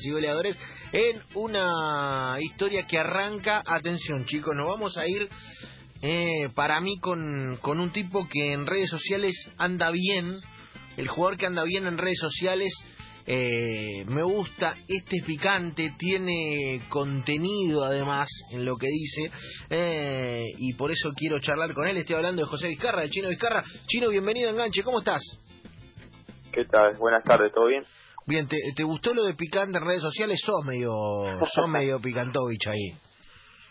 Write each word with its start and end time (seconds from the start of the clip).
y 0.00 0.10
goleadores 0.10 0.58
en 0.92 1.20
una 1.34 2.38
historia 2.40 2.86
que 2.86 2.98
arranca, 2.98 3.62
atención 3.66 4.24
chicos, 4.24 4.56
nos 4.56 4.66
vamos 4.66 4.96
a 4.96 5.06
ir 5.06 5.28
eh, 6.00 6.48
para 6.54 6.80
mí 6.80 6.98
con, 6.98 7.58
con 7.60 7.78
un 7.78 7.92
tipo 7.92 8.26
que 8.26 8.54
en 8.54 8.66
redes 8.66 8.88
sociales 8.88 9.36
anda 9.58 9.90
bien, 9.90 10.40
el 10.96 11.08
jugador 11.08 11.36
que 11.36 11.44
anda 11.44 11.62
bien 11.64 11.86
en 11.86 11.98
redes 11.98 12.18
sociales, 12.20 12.72
eh, 13.26 14.06
me 14.06 14.22
gusta, 14.22 14.78
este 14.88 15.18
es 15.18 15.24
picante, 15.26 15.92
tiene 15.98 16.80
contenido 16.88 17.84
además 17.84 18.30
en 18.50 18.64
lo 18.64 18.76
que 18.78 18.86
dice, 18.86 19.30
eh, 19.68 20.46
y 20.56 20.72
por 20.72 20.90
eso 20.90 21.10
quiero 21.14 21.38
charlar 21.38 21.74
con 21.74 21.86
él, 21.86 21.98
estoy 21.98 22.16
hablando 22.16 22.40
de 22.40 22.48
José 22.48 22.68
Vizcarra, 22.68 23.02
el 23.02 23.10
Chino 23.10 23.28
Vizcarra. 23.28 23.62
Chino, 23.88 24.08
bienvenido 24.08 24.48
Enganche, 24.48 24.82
¿cómo 24.82 25.00
estás? 25.00 25.20
¿Qué 26.50 26.64
tal? 26.64 26.96
Buenas 26.96 27.24
tardes, 27.24 27.52
¿todo 27.52 27.66
bien? 27.66 27.84
Bien, 28.26 28.46
¿te, 28.46 28.56
¿te 28.76 28.84
gustó 28.84 29.14
lo 29.14 29.24
de 29.24 29.34
picante 29.34 29.78
en 29.78 29.84
redes 29.84 30.02
sociales? 30.02 30.40
Sos 30.44 30.64
medio, 30.64 30.92
sos 31.52 31.68
medio 31.68 32.00
picantovich 32.00 32.66
ahí. 32.68 32.92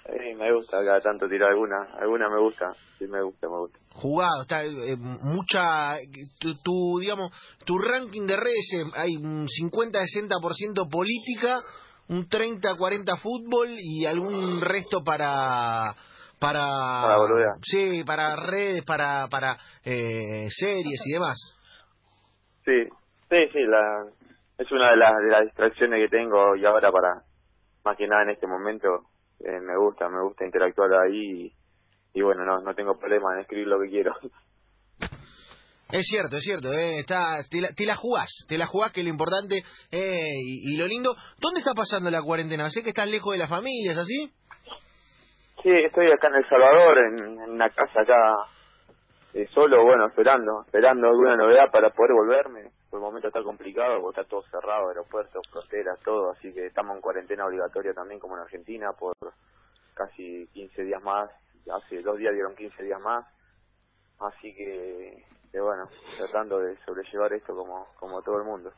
Sí, 0.03 0.35
me 0.35 0.51
gusta 0.51 0.77
cada 0.83 0.99
tanto 0.99 1.27
tirar 1.29 1.51
alguna, 1.51 1.77
alguna 2.01 2.27
me 2.27 2.39
gusta, 2.41 2.73
sí 2.97 3.05
me 3.07 3.21
gusta, 3.21 3.47
me 3.47 3.57
gusta. 3.59 3.79
Jugado, 3.93 4.41
está 4.41 4.65
eh, 4.65 4.97
mucha, 4.97 5.95
tu, 6.39 6.55
tu, 6.61 6.99
digamos, 6.99 7.31
tu 7.65 7.77
ranking 7.77 8.25
de 8.25 8.35
redes 8.35 8.73
eh, 8.73 8.83
hay 8.95 9.15
un 9.15 9.45
50-60% 9.47 10.89
política, 10.89 11.59
un 12.09 12.27
30-40 12.27 13.19
fútbol 13.21 13.69
y 13.79 14.05
algún 14.05 14.59
resto 14.59 15.01
para 15.03 15.95
para 16.39 16.65
Para 17.03 17.17
boludear. 17.17 17.53
sí, 17.61 18.03
para 18.03 18.35
redes, 18.35 18.83
para 18.83 19.27
para 19.29 19.57
eh, 19.85 20.47
series 20.49 21.01
y 21.05 21.13
demás. 21.13 21.37
Sí, 22.65 22.83
sí, 23.29 23.37
sí, 23.53 23.59
la, 23.67 24.05
es 24.61 24.71
una 24.71 24.91
de 24.91 24.97
las, 24.97 25.11
de 25.17 25.31
las 25.31 25.41
distracciones 25.41 26.03
que 26.03 26.15
tengo 26.15 26.55
y 26.55 26.65
ahora 26.65 26.91
para, 26.91 27.23
más 27.83 27.97
que 27.97 28.07
nada 28.07 28.23
en 28.23 28.29
este 28.29 28.45
momento, 28.45 28.87
eh, 29.39 29.59
me 29.59 29.75
gusta, 29.75 30.07
me 30.07 30.21
gusta 30.21 30.45
interactuar 30.45 30.93
ahí 30.93 31.47
y, 31.47 31.53
y 32.13 32.21
bueno, 32.21 32.45
no, 32.45 32.61
no 32.61 32.75
tengo 32.75 32.97
problema 32.97 33.33
en 33.33 33.41
escribir 33.41 33.67
lo 33.67 33.79
que 33.79 33.89
quiero. 33.89 34.13
Es 35.93 36.07
cierto, 36.07 36.37
es 36.37 36.43
cierto, 36.43 36.71
eh, 36.71 36.99
está, 36.99 37.43
te, 37.49 37.59
la, 37.59 37.67
te 37.75 37.85
la 37.85 37.97
jugás, 37.97 38.29
te 38.47 38.57
la 38.57 38.65
jugás 38.65 38.93
que 38.93 39.01
es 39.01 39.05
lo 39.05 39.11
importante 39.11 39.57
eh, 39.91 40.39
y, 40.41 40.73
y 40.73 40.77
lo 40.77 40.87
lindo. 40.87 41.13
¿Dónde 41.37 41.59
está 41.59 41.73
pasando 41.73 42.09
la 42.09 42.21
cuarentena? 42.21 42.69
Sé 42.69 42.81
que 42.81 42.91
estás 42.91 43.09
lejos 43.09 43.33
de 43.33 43.39
la 43.39 43.49
familia, 43.49 43.91
¿es 43.91 43.97
así? 43.97 44.31
Sí, 45.61 45.69
estoy 45.69 46.09
acá 46.09 46.29
en 46.29 46.35
El 46.35 46.47
Salvador, 46.47 46.97
en, 46.97 47.41
en 47.41 47.49
una 47.49 47.69
casa 47.71 48.03
acá, 48.03 48.35
eh, 49.33 49.45
solo, 49.53 49.83
bueno, 49.83 50.07
esperando, 50.07 50.63
esperando 50.65 51.07
alguna 51.09 51.35
novedad 51.35 51.69
para 51.69 51.89
poder 51.89 52.13
volverme. 52.13 52.71
Por 52.91 52.99
el 52.99 53.03
momento 53.05 53.29
está 53.29 53.41
complicado 53.41 54.01
porque 54.01 54.19
está 54.21 54.29
todo 54.29 54.43
cerrado, 54.51 54.89
aeropuertos, 54.89 55.41
fronteras, 55.49 55.97
todo, 56.03 56.31
así 56.31 56.53
que 56.53 56.67
estamos 56.67 56.95
en 56.95 57.01
cuarentena 57.01 57.45
obligatoria 57.47 57.93
también 57.93 58.19
como 58.19 58.35
en 58.35 58.43
Argentina 58.43 58.91
por 58.99 59.15
casi 59.95 60.47
15 60.53 60.83
días 60.83 61.01
más, 61.01 61.31
hace 61.73 62.01
dos 62.01 62.17
días 62.17 62.33
dieron 62.33 62.55
15 62.55 62.83
días 62.83 62.99
más, 63.01 63.25
así 64.19 64.53
que, 64.53 65.25
que 65.51 65.59
bueno, 65.61 65.89
tratando 66.17 66.59
de 66.59 66.77
sobrellevar 66.85 67.33
esto 67.33 67.55
como, 67.55 67.87
como 67.97 68.21
todo 68.21 68.37
el 68.39 68.43
mundo. 68.45 68.71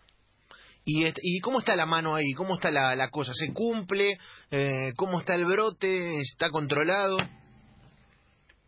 ¿Y, 0.86 1.05
est- 1.05 1.20
¿Y 1.22 1.39
cómo 1.39 1.59
está 1.59 1.75
la 1.75 1.86
mano 1.86 2.14
ahí? 2.14 2.33
¿Cómo 2.33 2.55
está 2.55 2.70
la, 2.70 2.95
la 2.95 3.09
cosa? 3.09 3.31
¿Se 3.33 3.53
cumple? 3.53 4.17
Eh, 4.52 4.92
¿Cómo 4.98 5.20
está 5.20 5.33
el 5.36 5.45
brote? 5.45 6.20
¿Está 6.20 6.50
controlado? 6.52 7.17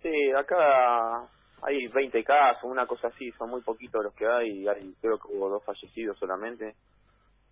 Sí, 0.01 0.31
acá 0.37 1.27
hay 1.65 1.87
20 1.87 2.23
casos, 2.23 2.63
una 2.63 2.85
cosa 2.85 3.07
así, 3.07 3.31
son 3.31 3.49
muy 3.49 3.61
poquitos 3.61 4.03
los 4.03 4.13
que 4.13 4.27
hay, 4.27 4.67
hay 4.67 4.93
creo 5.01 5.17
que 5.17 5.27
hubo 5.29 5.49
dos 5.49 5.63
fallecidos 5.63 6.17
solamente. 6.19 6.75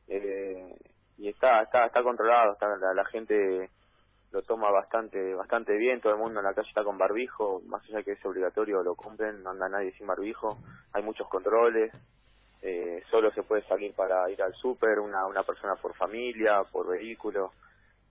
Eh, 0.07 0.75
y 1.17 1.29
está 1.29 1.63
está 1.63 1.85
está 1.87 2.03
controlado, 2.03 2.53
está 2.53 2.67
la, 2.77 2.93
la 2.93 3.05
gente 3.05 3.69
lo 4.31 4.41
toma 4.43 4.69
bastante 4.69 5.33
bastante 5.33 5.75
bien, 5.77 5.99
todo 5.99 6.13
el 6.13 6.19
mundo 6.19 6.39
en 6.39 6.45
la 6.45 6.53
calle 6.53 6.67
está 6.67 6.83
con 6.83 6.97
barbijo, 6.97 7.61
más 7.65 7.83
allá 7.85 8.03
que 8.03 8.11
es 8.11 8.25
obligatorio 8.25 8.83
lo 8.83 8.95
cumplen, 8.95 9.41
no 9.41 9.51
anda 9.51 9.67
nadie 9.69 9.93
sin 9.93 10.05
barbijo, 10.05 10.57
hay 10.93 11.01
muchos 11.01 11.27
controles, 11.27 11.91
eh, 12.61 13.01
solo 13.09 13.31
se 13.31 13.43
puede 13.43 13.63
salir 13.67 13.95
para 13.95 14.29
ir 14.29 14.41
al 14.43 14.53
súper, 14.53 14.99
una 14.99 15.25
una 15.25 15.43
persona 15.43 15.75
por 15.75 15.95
familia, 15.95 16.63
por 16.71 16.87
vehículo, 16.87 17.51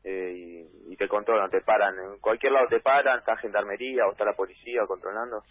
eh, 0.02 0.32
y, 0.34 0.92
y 0.92 0.96
te 0.96 1.06
controlan, 1.06 1.50
te 1.50 1.60
paran, 1.60 1.96
en 1.98 2.18
cualquier 2.18 2.52
lado 2.52 2.66
te 2.68 2.80
paran, 2.80 3.20
está 3.20 3.36
gendarmería 3.36 4.06
o 4.06 4.12
está 4.12 4.24
la 4.24 4.34
policía 4.34 4.82
controlando. 4.86 5.42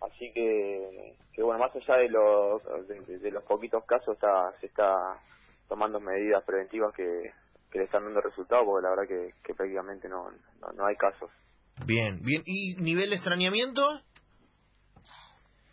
Así 0.00 0.32
que, 0.32 1.16
que 1.32 1.42
bueno, 1.42 1.58
más 1.58 1.74
allá 1.74 1.96
de 1.96 2.08
los, 2.08 2.62
de, 2.88 3.18
de 3.18 3.30
los 3.30 3.42
poquitos 3.44 3.84
casos, 3.84 4.14
está, 4.14 4.52
se 4.60 4.66
está 4.66 5.18
tomando 5.68 6.00
medidas 6.00 6.44
preventivas 6.44 6.94
que, 6.94 7.08
que 7.70 7.78
le 7.78 7.84
están 7.84 8.04
dando 8.04 8.20
resultados, 8.20 8.64
porque 8.64 8.84
la 8.84 8.90
verdad 8.90 9.08
que, 9.08 9.34
que 9.42 9.54
prácticamente 9.54 10.08
no, 10.08 10.30
no, 10.60 10.68
no 10.74 10.86
hay 10.86 10.94
casos. 10.96 11.30
Bien, 11.84 12.20
bien. 12.22 12.42
¿Y 12.46 12.76
nivel 12.76 13.10
de 13.10 13.16
extrañamiento? 13.16 13.82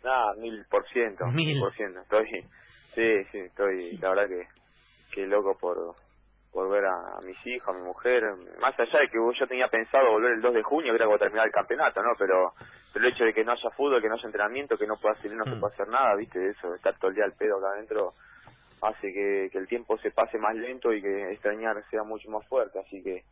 Nada, 0.04 0.34
mil 0.34 0.64
por 0.70 0.86
ciento, 0.88 1.24
Mil. 1.26 1.46
mil 1.48 1.58
por 1.60 1.74
ciento. 1.74 2.00
Estoy, 2.00 2.26
sí, 2.94 3.24
sí, 3.32 3.38
estoy, 3.38 3.96
la 3.98 4.10
verdad 4.10 4.28
que, 4.28 4.46
que 5.12 5.26
loco 5.26 5.56
por, 5.58 5.96
por 6.52 6.70
ver 6.70 6.84
a, 6.86 6.94
a 6.94 7.20
mis 7.24 7.36
hijos, 7.46 7.68
a 7.74 7.78
mi 7.78 7.84
mujer, 7.84 8.24
más 8.60 8.78
allá 8.78 9.00
de 9.00 9.08
que 9.08 9.18
yo 9.18 9.46
tenía 9.46 9.68
pensado 9.68 10.10
volver 10.12 10.32
el 10.32 10.40
2 10.40 10.54
de 10.54 10.62
junio, 10.62 10.92
que 10.92 10.96
era 10.96 11.06
cuando 11.06 11.24
terminar 11.24 11.46
el 11.46 11.52
campeonato, 11.52 12.02
¿no? 12.02 12.12
Pero, 12.18 12.52
pero 12.92 13.06
el 13.06 13.12
hecho 13.12 13.24
de 13.24 13.34
que 13.34 13.44
no 13.44 13.52
haya 13.52 13.70
fútbol, 13.70 14.00
que 14.02 14.08
no 14.08 14.14
haya 14.14 14.26
entrenamiento, 14.26 14.78
que 14.78 14.86
no 14.86 14.96
pueda 14.96 15.14
salir, 15.16 15.36
no 15.36 15.44
se 15.44 15.56
Mm. 15.56 15.60
puede 15.60 15.74
hacer 15.74 15.88
nada, 15.88 16.14
¿viste? 16.16 16.50
Eso, 16.50 16.74
estar 16.74 16.96
todo 16.98 17.10
el 17.10 17.16
día 17.16 17.24
al 17.24 17.34
pedo 17.34 17.58
acá 17.58 17.68
adentro, 17.74 18.14
hace 18.82 19.12
que, 19.12 19.48
que 19.52 19.58
el 19.58 19.68
tiempo 19.68 19.98
se 19.98 20.10
pase 20.10 20.38
más 20.38 20.54
lento 20.56 20.92
y 20.92 21.02
que 21.02 21.32
extrañar 21.32 21.82
sea 21.90 22.02
mucho 22.04 22.30
más 22.30 22.46
fuerte, 22.48 22.78
así 22.78 23.02
que, 23.02 23.24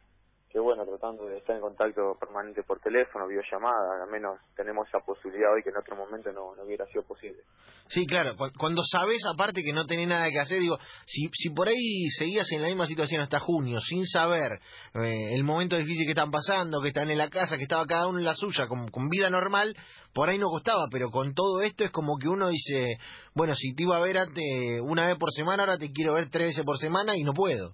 que 0.54 0.60
bueno, 0.60 0.84
tratando 0.86 1.26
de 1.26 1.38
estar 1.38 1.56
en 1.56 1.62
contacto 1.62 2.16
permanente 2.20 2.62
por 2.62 2.78
teléfono, 2.78 3.26
videollamada, 3.26 4.04
al 4.04 4.08
menos 4.08 4.38
tenemos 4.54 4.86
esa 4.86 5.00
posibilidad 5.00 5.52
hoy 5.52 5.64
que 5.64 5.70
en 5.70 5.76
otro 5.76 5.96
momento 5.96 6.30
no, 6.30 6.54
no 6.54 6.62
hubiera 6.62 6.86
sido 6.86 7.02
posible. 7.02 7.42
Sí, 7.88 8.06
claro. 8.06 8.36
cu- 8.36 8.52
Cuando 8.56 8.80
sabes, 8.88 9.18
aparte 9.26 9.64
que 9.64 9.72
no 9.72 9.84
tenés 9.84 10.06
nada 10.06 10.30
que 10.30 10.38
hacer, 10.38 10.60
digo, 10.60 10.78
si, 11.06 11.26
si 11.32 11.50
por 11.50 11.66
ahí 11.66 12.06
seguías 12.16 12.46
en 12.52 12.62
la 12.62 12.68
misma 12.68 12.86
situación 12.86 13.20
hasta 13.20 13.40
junio, 13.40 13.80
sin 13.80 14.06
saber 14.06 14.60
eh, 14.94 15.34
el 15.34 15.42
momento 15.42 15.76
difícil 15.76 16.04
que 16.04 16.12
están 16.12 16.30
pasando, 16.30 16.80
que 16.80 16.88
están 16.90 17.10
en 17.10 17.18
la 17.18 17.30
casa, 17.30 17.56
que 17.56 17.64
estaba 17.64 17.84
cada 17.84 18.06
uno 18.06 18.20
en 18.20 18.24
la 18.24 18.36
suya, 18.36 18.68
con, 18.68 18.86
con 18.92 19.08
vida 19.08 19.28
normal, 19.30 19.74
por 20.12 20.28
ahí 20.28 20.38
no 20.38 20.46
costaba, 20.50 20.84
pero 20.88 21.10
con 21.10 21.34
todo 21.34 21.62
esto 21.62 21.84
es 21.84 21.90
como 21.90 22.16
que 22.16 22.28
uno 22.28 22.48
dice, 22.48 22.98
bueno, 23.34 23.56
si 23.56 23.74
te 23.74 23.82
iba 23.82 23.96
a 23.96 24.00
ver 24.00 24.18
antes 24.18 24.44
una 24.82 25.08
vez 25.08 25.16
por 25.18 25.32
semana, 25.32 25.64
ahora 25.64 25.78
te 25.78 25.90
quiero 25.90 26.14
ver 26.14 26.30
tres 26.30 26.50
veces 26.50 26.64
por 26.64 26.78
semana 26.78 27.16
y 27.16 27.24
no 27.24 27.32
puedo. 27.32 27.72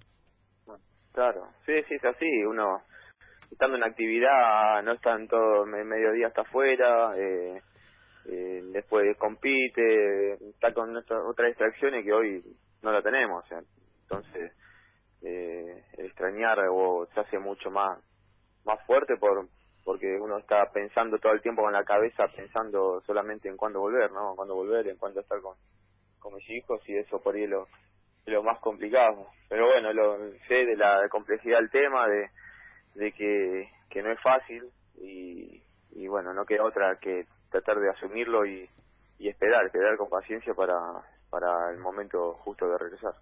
Claro, 1.13 1.49
sí, 1.67 1.73
sí, 1.89 1.95
es 1.97 2.05
así, 2.05 2.45
uno 2.45 2.83
estando 3.51 3.77
en 3.77 3.85
actividad, 3.85 4.83
no 4.85 4.93
está 4.93 5.15
en 5.17 5.29
todo, 5.29 5.67
me- 5.67 5.85
mediodía 5.85 6.29
está 6.29 6.43
afuera, 6.43 7.13
eh, 7.19 7.63
eh, 8.27 8.63
después 8.73 9.17
compite, 9.19 10.35
está 10.51 10.73
con 10.75 10.93
nuestra- 10.93 11.23
otras 11.25 11.49
distracciones 11.49 12.05
que 12.05 12.13
hoy 12.13 12.45
no 12.83 12.93
la 12.93 13.03
tenemos, 13.03 13.45
entonces 14.03 14.53
eh, 15.23 15.85
extrañar 15.99 16.59
o 16.71 17.07
se 17.15 17.21
hace 17.21 17.39
mucho 17.39 17.71
más 17.71 17.99
más 18.65 18.81
fuerte 18.87 19.17
por 19.17 19.49
porque 19.85 20.19
uno 20.21 20.39
está 20.39 20.71
pensando 20.73 21.19
todo 21.19 21.33
el 21.33 21.43
tiempo 21.43 21.63
con 21.63 21.73
la 21.73 21.85
cabeza, 21.85 22.25
pensando 22.37 23.01
solamente 23.07 23.49
en 23.49 23.57
cuándo 23.57 23.81
volver, 23.81 24.13
¿no? 24.13 24.37
Cuándo 24.37 24.55
volver, 24.55 24.87
en 24.89 24.99
cuándo 24.99 25.21
estar 25.21 25.41
con, 25.41 25.57
con 26.21 26.35
mis 26.35 26.49
hijos 26.51 26.81
y 26.89 26.97
eso 26.99 27.21
por 27.23 27.35
ahí 27.35 27.47
lo 28.27 28.43
más 28.43 28.59
complicado. 28.61 29.29
Pero 29.49 29.67
bueno, 29.67 29.93
lo, 29.93 30.19
sé 30.47 30.67
de 30.67 30.77
la 30.77 31.09
complejidad 31.09 31.59
del 31.59 31.71
tema, 31.71 32.07
de, 32.09 32.31
de 32.95 33.13
que, 33.13 33.69
que 33.89 34.03
no 34.03 34.13
es 34.13 34.21
fácil 34.21 34.65
y, 35.01 35.63
y 35.93 36.07
bueno, 36.07 36.33
no 36.33 36.45
queda 36.45 36.65
otra 36.65 36.97
que 37.01 37.27
tratar 37.51 37.81
de 37.81 37.91
asumirlo 37.91 38.47
y, 38.47 38.69
y 39.19 39.29
esperar, 39.29 39.67
esperar 39.67 39.97
con 39.97 40.09
paciencia 40.09 40.55
para, 40.55 40.77
para 41.31 41.71
el 41.73 41.79
momento 41.79 42.35
justo 42.45 42.67
de 42.67 42.77
regresar. 42.77 43.15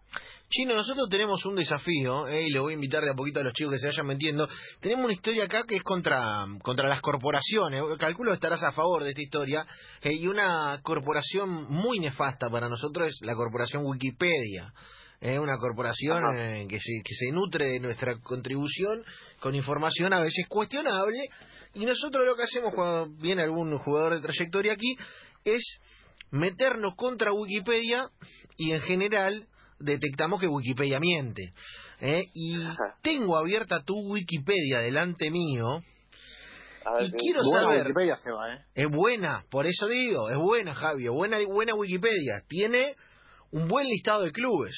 Chino, 0.48 0.74
nosotros 0.74 1.08
tenemos 1.10 1.44
un 1.44 1.56
desafío, 1.56 2.26
eh, 2.26 2.44
y 2.44 2.50
le 2.50 2.58
voy 2.58 2.72
a 2.72 2.74
invitar 2.74 3.02
de 3.02 3.10
a 3.10 3.14
poquito 3.14 3.40
a 3.40 3.43
los 3.43 3.52
chicos 3.52 3.75
que 3.75 3.78
se 3.78 3.88
vayan 3.88 4.06
metiendo. 4.06 4.49
Tenemos 4.81 5.05
una 5.05 5.14
historia 5.14 5.44
acá 5.44 5.64
que 5.69 5.76
es 5.76 5.82
contra, 5.82 6.46
contra 6.62 6.88
las 6.88 7.02
corporaciones. 7.02 7.82
Calculo 7.99 8.31
que 8.31 8.37
estarás 8.37 8.62
a 8.62 8.72
favor 8.72 9.05
de 9.05 9.10
esta 9.10 9.22
historia. 9.22 9.66
eh, 10.02 10.14
y 10.14 10.26
una 10.26 10.81
corporación 10.82 11.66
muy 11.69 11.99
nefasta 11.99 12.49
para 12.49 12.69
nosotros 12.69 13.08
es 13.08 13.19
la 13.22 13.34
corporación 13.34 13.84
Wikipedia. 13.84 14.72
Es 15.20 15.38
una 15.38 15.58
corporación 15.58 16.22
eh, 16.38 16.66
que, 16.69 16.78
se, 16.78 17.02
que 17.04 17.14
se 17.14 17.32
nutre 17.32 17.66
de 17.66 17.81
nuestra 17.81 18.19
contribución 18.20 19.02
con 19.40 19.54
información 19.54 20.12
a 20.12 20.20
veces 20.20 20.46
cuestionable. 20.49 21.28
Y 21.75 21.84
nosotros 21.84 22.25
lo 22.25 22.37
que 22.37 22.44
hacemos 22.44 22.72
cuando 22.75 23.08
viene 23.20 23.43
algún 23.43 23.76
jugador 23.78 24.14
de 24.14 24.20
trayectoria 24.20 24.72
aquí 24.72 24.96
es 25.44 25.62
meternos 26.30 26.94
contra 26.96 27.32
Wikipedia 27.32 28.08
y 28.56 28.72
en 28.72 28.80
general 28.82 29.46
detectamos 29.78 30.40
que 30.40 30.48
Wikipedia 30.48 30.98
miente. 31.00 31.52
¿eh? 32.00 32.22
Y 32.34 32.56
tengo 33.02 33.36
abierta 33.36 33.82
tu 33.84 33.96
Wikipedia 33.98 34.80
delante 34.80 35.30
mío. 35.30 35.66
A 36.84 36.92
ver, 36.94 37.02
Y 37.06 37.10
¿qué- 37.10 37.16
quiero 37.19 37.40
Buena 37.44 37.62
saber, 37.62 37.80
Wikipedia 37.82 38.16
se 38.16 38.30
va, 38.30 38.54
¿eh? 38.54 38.64
es 38.75 38.88
buena, 38.90 39.44
por 39.50 39.66
eso 39.66 39.86
digo, 39.88 40.30
es 40.30 40.36
buena, 40.38 40.75
Javio, 40.75 41.12
buena, 41.12 41.38
buena 41.46 41.75
Wikipedia. 41.75 42.42
Tiene 42.48 42.94
un 43.50 43.69
buen 43.69 43.86
listado 43.88 44.22
de 44.22 44.32
clubes. 44.32 44.75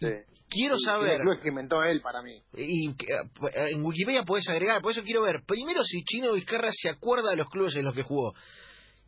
Sí. 0.00 0.08
Quiero 0.48 0.76
Sí, 0.78 0.84
saber, 0.84 1.20
club 1.20 1.40
que 1.40 1.48
inventó 1.50 1.84
él 1.84 2.00
para 2.00 2.22
mí. 2.22 2.42
y 2.54 2.92
que, 2.96 3.06
eh, 3.06 3.70
en 3.72 3.84
Wikipedia 3.84 4.24
puedes 4.24 4.48
agregar, 4.48 4.80
por 4.82 4.90
eso 4.92 5.02
quiero 5.04 5.22
ver, 5.22 5.42
primero 5.46 5.84
si 5.84 6.02
Chino 6.02 6.32
Vizcarra 6.32 6.70
se 6.72 6.88
acuerda 6.88 7.30
de 7.30 7.36
los 7.36 7.48
clubes 7.50 7.76
en 7.76 7.84
los 7.84 7.94
que 7.94 8.02
jugó. 8.02 8.32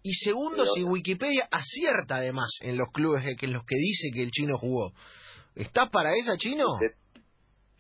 Y 0.03 0.15
segundo, 0.15 0.65
si. 0.75 0.83
Wikipedia 0.83 1.49
acierta 1.51 2.17
además 2.17 2.51
en 2.63 2.77
los 2.77 2.89
clubes 2.93 3.25
que 3.39 3.47
en 3.47 3.53
los 3.53 3.65
que 3.65 3.77
dice 3.77 4.09
que 4.13 4.23
el 4.23 4.31
chino 4.31 4.59
jugó. 4.59 4.93
¿Estás 5.55 5.91
para 5.91 6.11
esa, 6.17 6.37
Chino? 6.37 6.65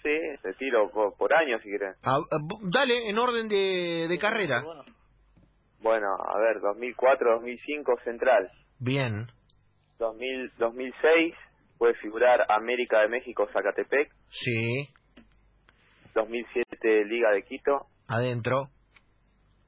Sí, 0.02 0.10
te 0.42 0.52
tiro 0.54 0.90
por, 0.90 1.32
año 1.34 1.58
si 1.62 1.70
querés. 1.70 1.96
Ah, 2.04 2.18
ah, 2.18 2.38
dale, 2.72 3.08
en 3.08 3.18
orden 3.18 3.48
de, 3.48 4.06
de 4.08 4.18
carrera. 4.18 4.62
Bueno, 5.80 6.06
a 6.28 6.38
ver, 6.38 6.60
2004-2005 6.60 8.02
Central. 8.04 8.50
Bien, 8.78 9.26
2000, 9.98 10.52
2006 10.58 11.34
puede 11.78 11.94
figurar 11.94 12.44
América 12.50 13.00
de 13.00 13.08
México 13.08 13.48
Zacatepec. 13.52 14.12
sí, 14.28 14.88
2007 16.14 17.04
Liga 17.06 17.30
de 17.30 17.42
Quito. 17.44 17.86
adentro, 18.08 18.68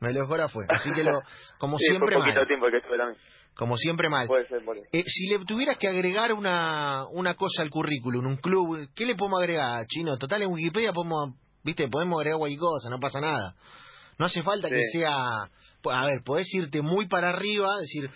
Me 0.00 0.12
lo 0.12 0.20
dejó 0.20 0.36
la 0.36 0.48
fue. 0.48 0.64
Así 0.68 0.92
que 0.92 1.04
lo, 1.04 1.20
como 1.58 1.78
Sí, 1.78 1.84
siempre 1.88 2.14
fue 2.16 2.22
poquito 2.22 2.38
mal. 2.40 2.46
tiempo 2.48 2.66
que 2.70 2.76
estuve 2.78 2.96
también. 2.98 3.18
Como 3.54 3.76
siempre 3.76 4.08
mal. 4.08 4.26
Puede 4.26 4.46
ser 4.46 4.62
eso. 4.62 4.72
Eh, 4.92 5.02
si 5.06 5.26
le 5.28 5.44
tuvieras 5.44 5.76
que 5.78 5.88
agregar 5.88 6.32
una, 6.32 7.06
una 7.12 7.34
cosa 7.34 7.62
al 7.62 7.70
currículum, 7.70 8.24
un 8.26 8.36
club, 8.38 8.88
¿qué 8.94 9.04
le 9.04 9.14
podemos 9.16 9.40
agregar, 9.40 9.84
Chino? 9.86 10.16
Total, 10.16 10.42
en 10.42 10.50
Wikipedia 10.52 10.92
podemos, 10.92 11.34
viste, 11.62 11.88
podemos 11.88 12.18
agregar 12.20 12.38
cualquier 12.38 12.60
cosa, 12.60 12.88
no 12.88 12.98
pasa 12.98 13.20
nada. 13.20 13.54
No 14.18 14.26
hace 14.26 14.42
falta 14.42 14.68
Sí. 14.68 14.74
que 14.74 14.82
sea... 14.92 15.14
A 15.90 16.06
ver, 16.06 16.22
podés 16.24 16.46
irte 16.54 16.80
muy 16.82 17.06
para 17.06 17.30
arriba, 17.30 17.68
decir, 17.80 18.10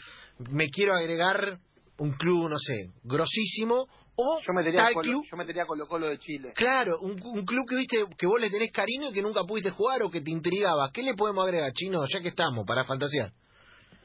me 0.51 0.69
quiero 0.69 0.95
agregar 0.95 1.59
un 1.99 2.13
club, 2.13 2.49
no 2.49 2.59
sé, 2.59 2.91
grosísimo, 3.05 3.87
o 4.17 4.41
Yo 4.47 4.53
metería, 4.53 4.85
tal 4.85 4.95
Colo, 4.95 5.03
club... 5.03 5.25
yo 5.31 5.37
metería 5.37 5.67
Colo 5.67 5.87
Colo 5.89 6.09
de 6.09 6.19
Chile. 6.19 6.53
Claro, 6.55 6.99
un, 7.01 7.21
un 7.23 7.45
club 7.45 7.65
que 7.69 7.77
viste 7.77 8.05
que 8.17 8.27
vos 8.27 8.41
le 8.41 8.51
tenés 8.51 8.71
cariño 8.73 9.11
y 9.11 9.13
que 9.13 9.23
nunca 9.23 9.43
pudiste 9.45 9.71
jugar 9.71 10.03
o 10.03 10.11
que 10.11 10.21
te 10.21 10.31
intrigaba. 10.31 10.91
¿Qué 10.93 11.03
le 11.03 11.15
podemos 11.15 11.45
agregar, 11.45 11.73
Chino, 11.73 12.05
ya 12.07 12.21
que 12.21 12.29
estamos, 12.29 12.65
para 12.67 12.85
fantasear? 12.85 13.31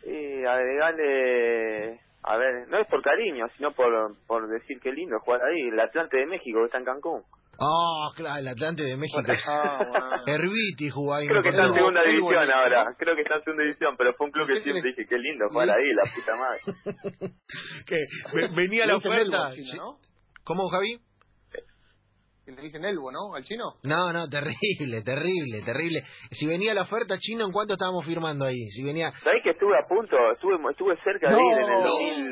Y 0.03 0.45
agregarle, 0.45 1.99
a 2.23 2.37
ver, 2.37 2.67
no 2.69 2.79
es 2.79 2.87
por 2.87 3.03
cariño, 3.03 3.45
sino 3.55 3.71
por, 3.71 4.15
por 4.25 4.47
decir 4.49 4.79
que 4.79 4.91
lindo 4.91 5.19
jugar 5.19 5.41
ahí, 5.43 5.67
el 5.71 5.79
Atlante 5.79 6.17
de 6.17 6.25
México 6.25 6.59
que 6.59 6.65
está 6.65 6.79
en 6.79 6.85
Cancún. 6.85 7.23
Oh, 7.61 8.11
claro, 8.15 8.39
el 8.39 8.47
Atlante 8.47 8.83
de 8.83 8.95
México. 8.97 9.21
Ah, 9.47 9.77
bueno. 9.89 10.23
Herbiti 10.27 10.89
jugó 10.89 11.13
ahí. 11.15 11.27
Creo 11.27 11.43
que 11.43 11.49
está 11.49 11.63
en 11.65 11.73
segunda 11.73 12.01
división 12.03 12.51
ahora, 12.51 12.85
creo 12.97 13.15
que 13.15 13.21
está 13.21 13.35
en 13.35 13.43
segunda 13.43 13.63
división, 13.63 13.95
pero 13.97 14.13
fue 14.15 14.27
un 14.27 14.31
club 14.31 14.47
que 14.47 14.53
¿Qué 14.53 14.61
siempre 14.63 14.81
tenés? 14.81 14.95
dije, 14.97 15.09
qué 15.09 15.17
lindo 15.17 15.45
jugar 15.49 15.69
ahí, 15.69 15.91
la 15.93 16.03
puta 16.15 16.35
madre. 16.35 17.33
que 17.85 17.95
ve- 18.33 18.49
venía 18.55 18.85
la 18.85 18.95
oferta. 18.97 19.51
¿Cómo, 20.43 20.67
Javi? 20.69 20.99
Que 22.49 22.55
Le 22.55 22.61
dicen 22.63 22.83
Elbo, 22.83 23.11
¿no? 23.11 23.35
Al 23.35 23.43
chino. 23.43 23.75
No, 23.83 24.11
no, 24.11 24.27
terrible, 24.27 25.03
terrible, 25.05 25.61
terrible. 25.63 26.01
Si 26.31 26.47
venía 26.47 26.73
la 26.73 26.81
oferta 26.81 27.15
chino, 27.19 27.45
¿en 27.45 27.51
cuánto 27.51 27.73
estábamos 27.73 28.05
firmando 28.07 28.45
ahí? 28.45 28.57
Si 28.73 28.83
venía... 28.83 29.11
¿Sabés 29.21 29.43
que 29.43 29.51
estuve 29.51 29.77
a 29.77 29.85
punto? 29.87 30.17
Estuve 30.31 30.57
estuve 30.71 30.97
cerca 31.03 31.29
de 31.29 31.37
ir 31.37 31.57
en 31.59 31.69
el 31.69 31.83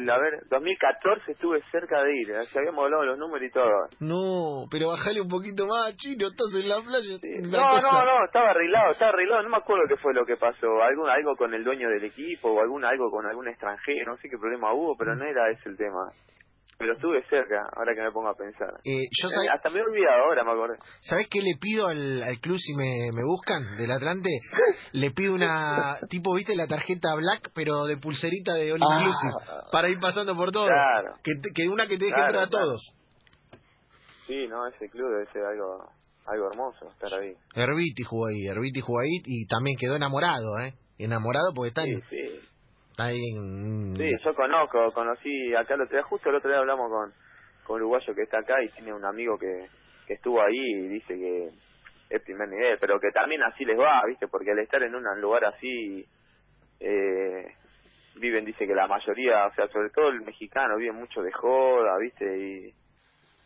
2000, 0.02 0.10
a 0.10 0.18
ver, 0.18 0.34
2014 0.50 1.31
estuve 1.34 1.62
cerca 1.72 2.02
de 2.02 2.18
ir, 2.18 2.34
así 2.34 2.58
habíamos 2.58 2.86
hablado 2.86 3.04
de 3.04 3.10
los 3.10 3.19
números 3.19 3.48
y 3.48 3.52
todo. 3.52 3.69
No, 4.00 4.66
pero 4.72 4.88
bajale 4.90 5.22
un 5.22 5.28
poquito 5.30 5.68
más, 5.68 5.96
chino, 5.98 6.28
estás 6.34 6.50
en 6.56 6.68
la 6.70 6.81
playa. 6.81 7.18
Sí. 7.22 7.30
No, 7.46 7.70
cosa- 7.78 7.92
no, 7.94 8.06
no, 8.06 8.25
estaba 8.25 8.50
arreglado, 8.50 8.92
estaba 8.92 9.12
arreglado, 9.12 9.44
no 9.44 9.50
me 9.50 9.58
acuerdo 9.58 9.86
qué 9.88 9.98
fue 9.98 10.13
lo 10.16 10.25
que 10.25 10.38
pasó, 10.38 10.66
algo, 10.81 11.06
algo 11.08 11.36
con 11.38 11.54
el 11.54 11.63
dueño 11.63 11.90
del 11.90 12.04
equipo 12.06 12.50
o 12.54 12.62
algún, 12.62 12.84
algo 12.86 13.12
con 13.12 13.25
algún 13.28 13.48
extranjero, 13.50 14.13
no 14.13 14.18
sé 14.18 14.30
qué 14.30 14.38
problema 14.38 14.74
hubo, 14.74 14.96
pero 14.98 15.16
no 15.16 15.25
era 15.25 15.52
ese 15.52 15.70
el 15.70 15.78
tema. 15.78 16.10
Pero 16.79 16.94
estuve 16.94 17.24
cerca, 17.27 17.65
ahora 17.75 17.95
que 17.95 18.01
me 18.03 18.12
pongo 18.12 18.29
a 18.29 18.35
pensar. 18.35 18.69
Eh, 18.83 19.07
yo 19.19 19.29
Hasta 19.51 19.69
me 19.71 19.79
he 19.79 19.81
olvidado 19.81 20.24
ahora, 20.25 20.44
me 20.44 20.51
acordé. 20.51 20.77
¿sabés 21.01 21.27
qué 21.27 21.41
le 21.41 21.56
pido 21.59 21.88
al, 21.88 22.21
al 22.21 22.39
club 22.39 22.57
si 22.59 22.74
me, 22.75 23.09
me 23.15 23.24
buscan 23.24 23.77
del 23.77 23.91
Atlante? 23.91 24.29
Le 24.94 25.09
pido 25.12 25.33
una, 25.33 25.97
tipo, 26.09 26.35
viste, 26.35 26.56
la 26.56 26.68
tarjeta 26.68 27.15
black, 27.15 27.50
pero 27.56 27.85
de 27.85 27.97
pulserita 27.97 28.53
de 28.53 28.74
All 28.74 28.79
Ah. 28.83 29.00
Inclusive, 29.00 29.31
para 29.71 29.89
ir 29.89 29.97
pasando 30.00 30.35
por 30.35 30.51
todo. 30.51 30.65
Claro. 30.68 31.13
Que, 31.24 31.31
que 31.56 31.68
una 31.68 31.88
que 31.88 31.97
te 31.97 32.06
deje 32.06 32.13
Claro, 32.13 32.25
entrar 32.27 32.44
a 32.44 32.47
claro. 32.50 32.65
todos. 32.68 32.94
Sí, 34.27 34.47
no, 34.47 34.65
ese 34.68 34.89
club 34.89 35.09
debe 35.12 35.25
ser 35.31 35.44
algo, 35.45 35.89
algo 36.27 36.47
hermoso 36.51 36.89
estar 36.91 37.19
ahí. 37.19 37.33
Herbiti 37.56 38.03
jugó 38.03 38.27
ahí, 38.27 38.45
Herbiti 38.45 38.81
jugó 38.81 39.00
ahí 39.00 39.21
y 39.25 39.47
también 39.47 39.77
quedó 39.79 39.95
enamorado, 39.95 40.59
¿eh? 40.59 40.74
Enamorado 41.00 41.53
porque 41.56 41.69
está, 41.69 41.83
Sí, 41.83 41.91
en- 41.91 42.01
sí. 42.09 42.39
Sí, 43.96 44.18
yo 44.24 44.34
conozco, 44.34 44.92
conocí 44.92 45.54
acá 45.54 45.75
el 45.75 45.82
otro 45.82 45.98
día, 45.98 46.04
justo 46.04 46.30
el 46.30 46.36
otro 46.36 46.50
día 46.50 46.60
hablamos 46.60 46.89
con, 46.89 47.13
con 47.63 47.75
un 47.75 47.82
uruguayo 47.82 48.16
que 48.16 48.24
está 48.24 48.39
acá 48.39 48.62
y 48.63 48.70
tiene 48.70 48.92
un 48.94 49.06
amigo 49.06 49.38
que, 49.38 49.68
que 50.08 50.16
estuvo 50.16 50.42
ahí 50.42 50.58
y 50.58 50.88
dice 50.88 51.13
que 51.13 51.50
es 52.10 52.22
primer 52.24 52.50
nivel, 52.50 52.77
pero 52.80 53.00
que 53.00 53.12
también 53.12 53.44
así 53.44 53.66
les 53.66 53.77
va, 53.77 54.01
¿viste? 54.08 54.27
Porque 54.27 54.51
al 54.51 54.60
estar 54.60 54.82
en 54.82 54.96
un 54.96 55.04
lugar 55.22 55.46
así, 55.46 56.06
eh, 56.80 57.54
viven, 58.16 58.46
dice 58.46 58.66
que 58.66 58.74
la 58.74 58.88
mayoría, 58.88 59.46
o 59.46 59.54
sea, 59.54 59.68
sobre 59.68 59.89
todo 59.89 60.10
el 60.10 60.22
mexicano, 60.22 60.77
vive 60.77 60.92
mucho 60.92 61.22
de 61.22 61.32
joda, 61.32 61.98
¿viste? 62.00 62.25
Y, 62.38 62.74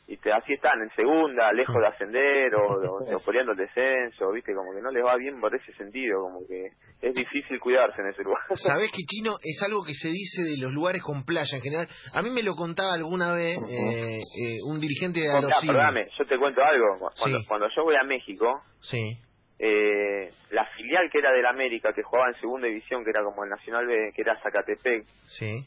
y 0.07 0.17
te, 0.17 0.31
así 0.33 0.53
están 0.53 0.81
en 0.81 0.89
segunda, 0.95 1.53
lejos 1.53 1.75
de 1.79 1.87
ascender 1.87 2.53
o, 2.55 2.65
o, 2.67 3.15
o 3.15 3.19
peleando 3.25 3.53
el 3.53 3.57
descenso, 3.57 4.31
¿viste? 4.33 4.51
Como 4.53 4.73
que 4.73 4.81
no 4.81 4.91
les 4.91 5.03
va 5.05 5.15
bien 5.15 5.39
por 5.39 5.55
ese 5.55 5.71
sentido, 5.73 6.21
como 6.23 6.45
que 6.47 6.67
es 7.01 7.13
difícil 7.13 7.59
cuidarse 7.59 8.01
en 8.01 8.09
ese 8.09 8.23
lugar. 8.23 8.41
¿Sabés 8.55 8.91
que 8.91 9.03
chino 9.07 9.35
es 9.41 9.61
algo 9.63 9.83
que 9.85 9.93
se 9.93 10.09
dice 10.09 10.43
de 10.43 10.57
los 10.57 10.71
lugares 10.73 11.01
con 11.01 11.23
playa 11.23 11.55
en 11.55 11.61
general? 11.61 11.87
A 12.13 12.21
mí 12.21 12.29
me 12.29 12.43
lo 12.43 12.55
contaba 12.55 12.93
alguna 12.93 13.31
vez 13.33 13.57
eh, 13.57 14.17
eh, 14.19 14.57
un 14.67 14.81
dirigente 14.81 15.21
de 15.21 15.27
Bueno, 15.31 15.47
mirá, 15.47 15.55
Alocine. 15.55 15.73
perdóname, 15.73 16.07
yo 16.17 16.25
te 16.25 16.37
cuento 16.37 16.61
algo. 16.61 16.85
Cuando, 17.17 17.39
Sí. 17.39 17.45
cuando 17.47 17.67
yo 17.75 17.83
voy 17.83 17.95
a 17.95 18.03
México, 18.03 18.61
Sí, 18.81 19.15
eh, 19.59 20.29
la 20.49 20.65
filial 20.75 21.09
que 21.11 21.19
era 21.19 21.31
del 21.31 21.45
América, 21.45 21.93
que 21.93 22.01
jugaba 22.03 22.29
en 22.29 22.39
segunda 22.41 22.67
división, 22.67 23.03
que 23.03 23.11
era 23.11 23.23
como 23.23 23.43
el 23.43 23.49
Nacional 23.51 23.85
B, 23.87 24.11
que 24.15 24.23
era 24.23 24.35
Zacatepec, 24.41 25.05
sí, 25.27 25.65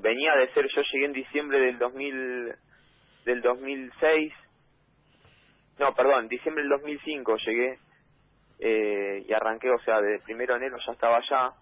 venía 0.00 0.34
de 0.36 0.52
ser, 0.54 0.64
yo 0.74 0.82
llegué 0.92 1.04
en 1.06 1.12
diciembre 1.12 1.60
del 1.60 1.78
2000, 1.78 2.54
del 3.24 3.40
2006, 3.42 4.32
no, 5.78 5.94
perdón, 5.94 6.28
diciembre 6.28 6.62
del 6.62 6.70
2005 6.70 7.36
llegué 7.46 7.74
eh, 8.60 9.24
y 9.26 9.32
arranqué, 9.32 9.70
o 9.70 9.78
sea, 9.80 10.00
de 10.00 10.20
primero 10.20 10.54
de 10.54 10.66
enero 10.66 10.78
ya 10.86 10.92
estaba 10.92 11.16
allá 11.16 11.52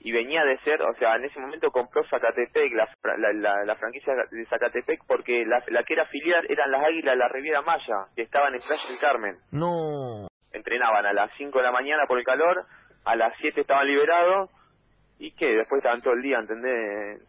y 0.00 0.12
venía 0.12 0.44
de 0.44 0.58
ser, 0.58 0.82
o 0.82 0.94
sea, 0.94 1.16
en 1.16 1.24
ese 1.24 1.40
momento 1.40 1.70
compró 1.70 2.04
Zacatepec, 2.08 2.72
la, 2.74 2.88
la, 3.32 3.64
la 3.64 3.76
franquicia 3.76 4.12
de 4.30 4.44
Zacatepec, 4.46 5.00
porque 5.06 5.46
la, 5.46 5.62
la 5.68 5.82
que 5.82 5.94
era 5.94 6.04
filial 6.06 6.44
eran 6.50 6.70
las 6.70 6.84
Águilas 6.84 7.14
de 7.14 7.18
la 7.18 7.28
Riviera 7.28 7.62
Maya, 7.62 8.06
que 8.14 8.22
estaban 8.22 8.54
en 8.54 8.60
Playa 8.60 8.88
del 8.88 8.98
Carmen. 8.98 9.36
no, 9.50 10.28
Entrenaban 10.52 11.06
a 11.06 11.12
las 11.12 11.32
5 11.36 11.58
de 11.58 11.64
la 11.64 11.72
mañana 11.72 12.04
por 12.06 12.18
el 12.18 12.24
calor, 12.24 12.66
a 13.04 13.16
las 13.16 13.34
7 13.40 13.62
estaban 13.62 13.86
liberados, 13.86 14.50
y 15.18 15.32
que 15.32 15.46
después 15.46 15.78
estaban 15.78 16.02
todo 16.02 16.14
el 16.14 16.22
día, 16.22 16.38
¿entendés? 16.38 17.22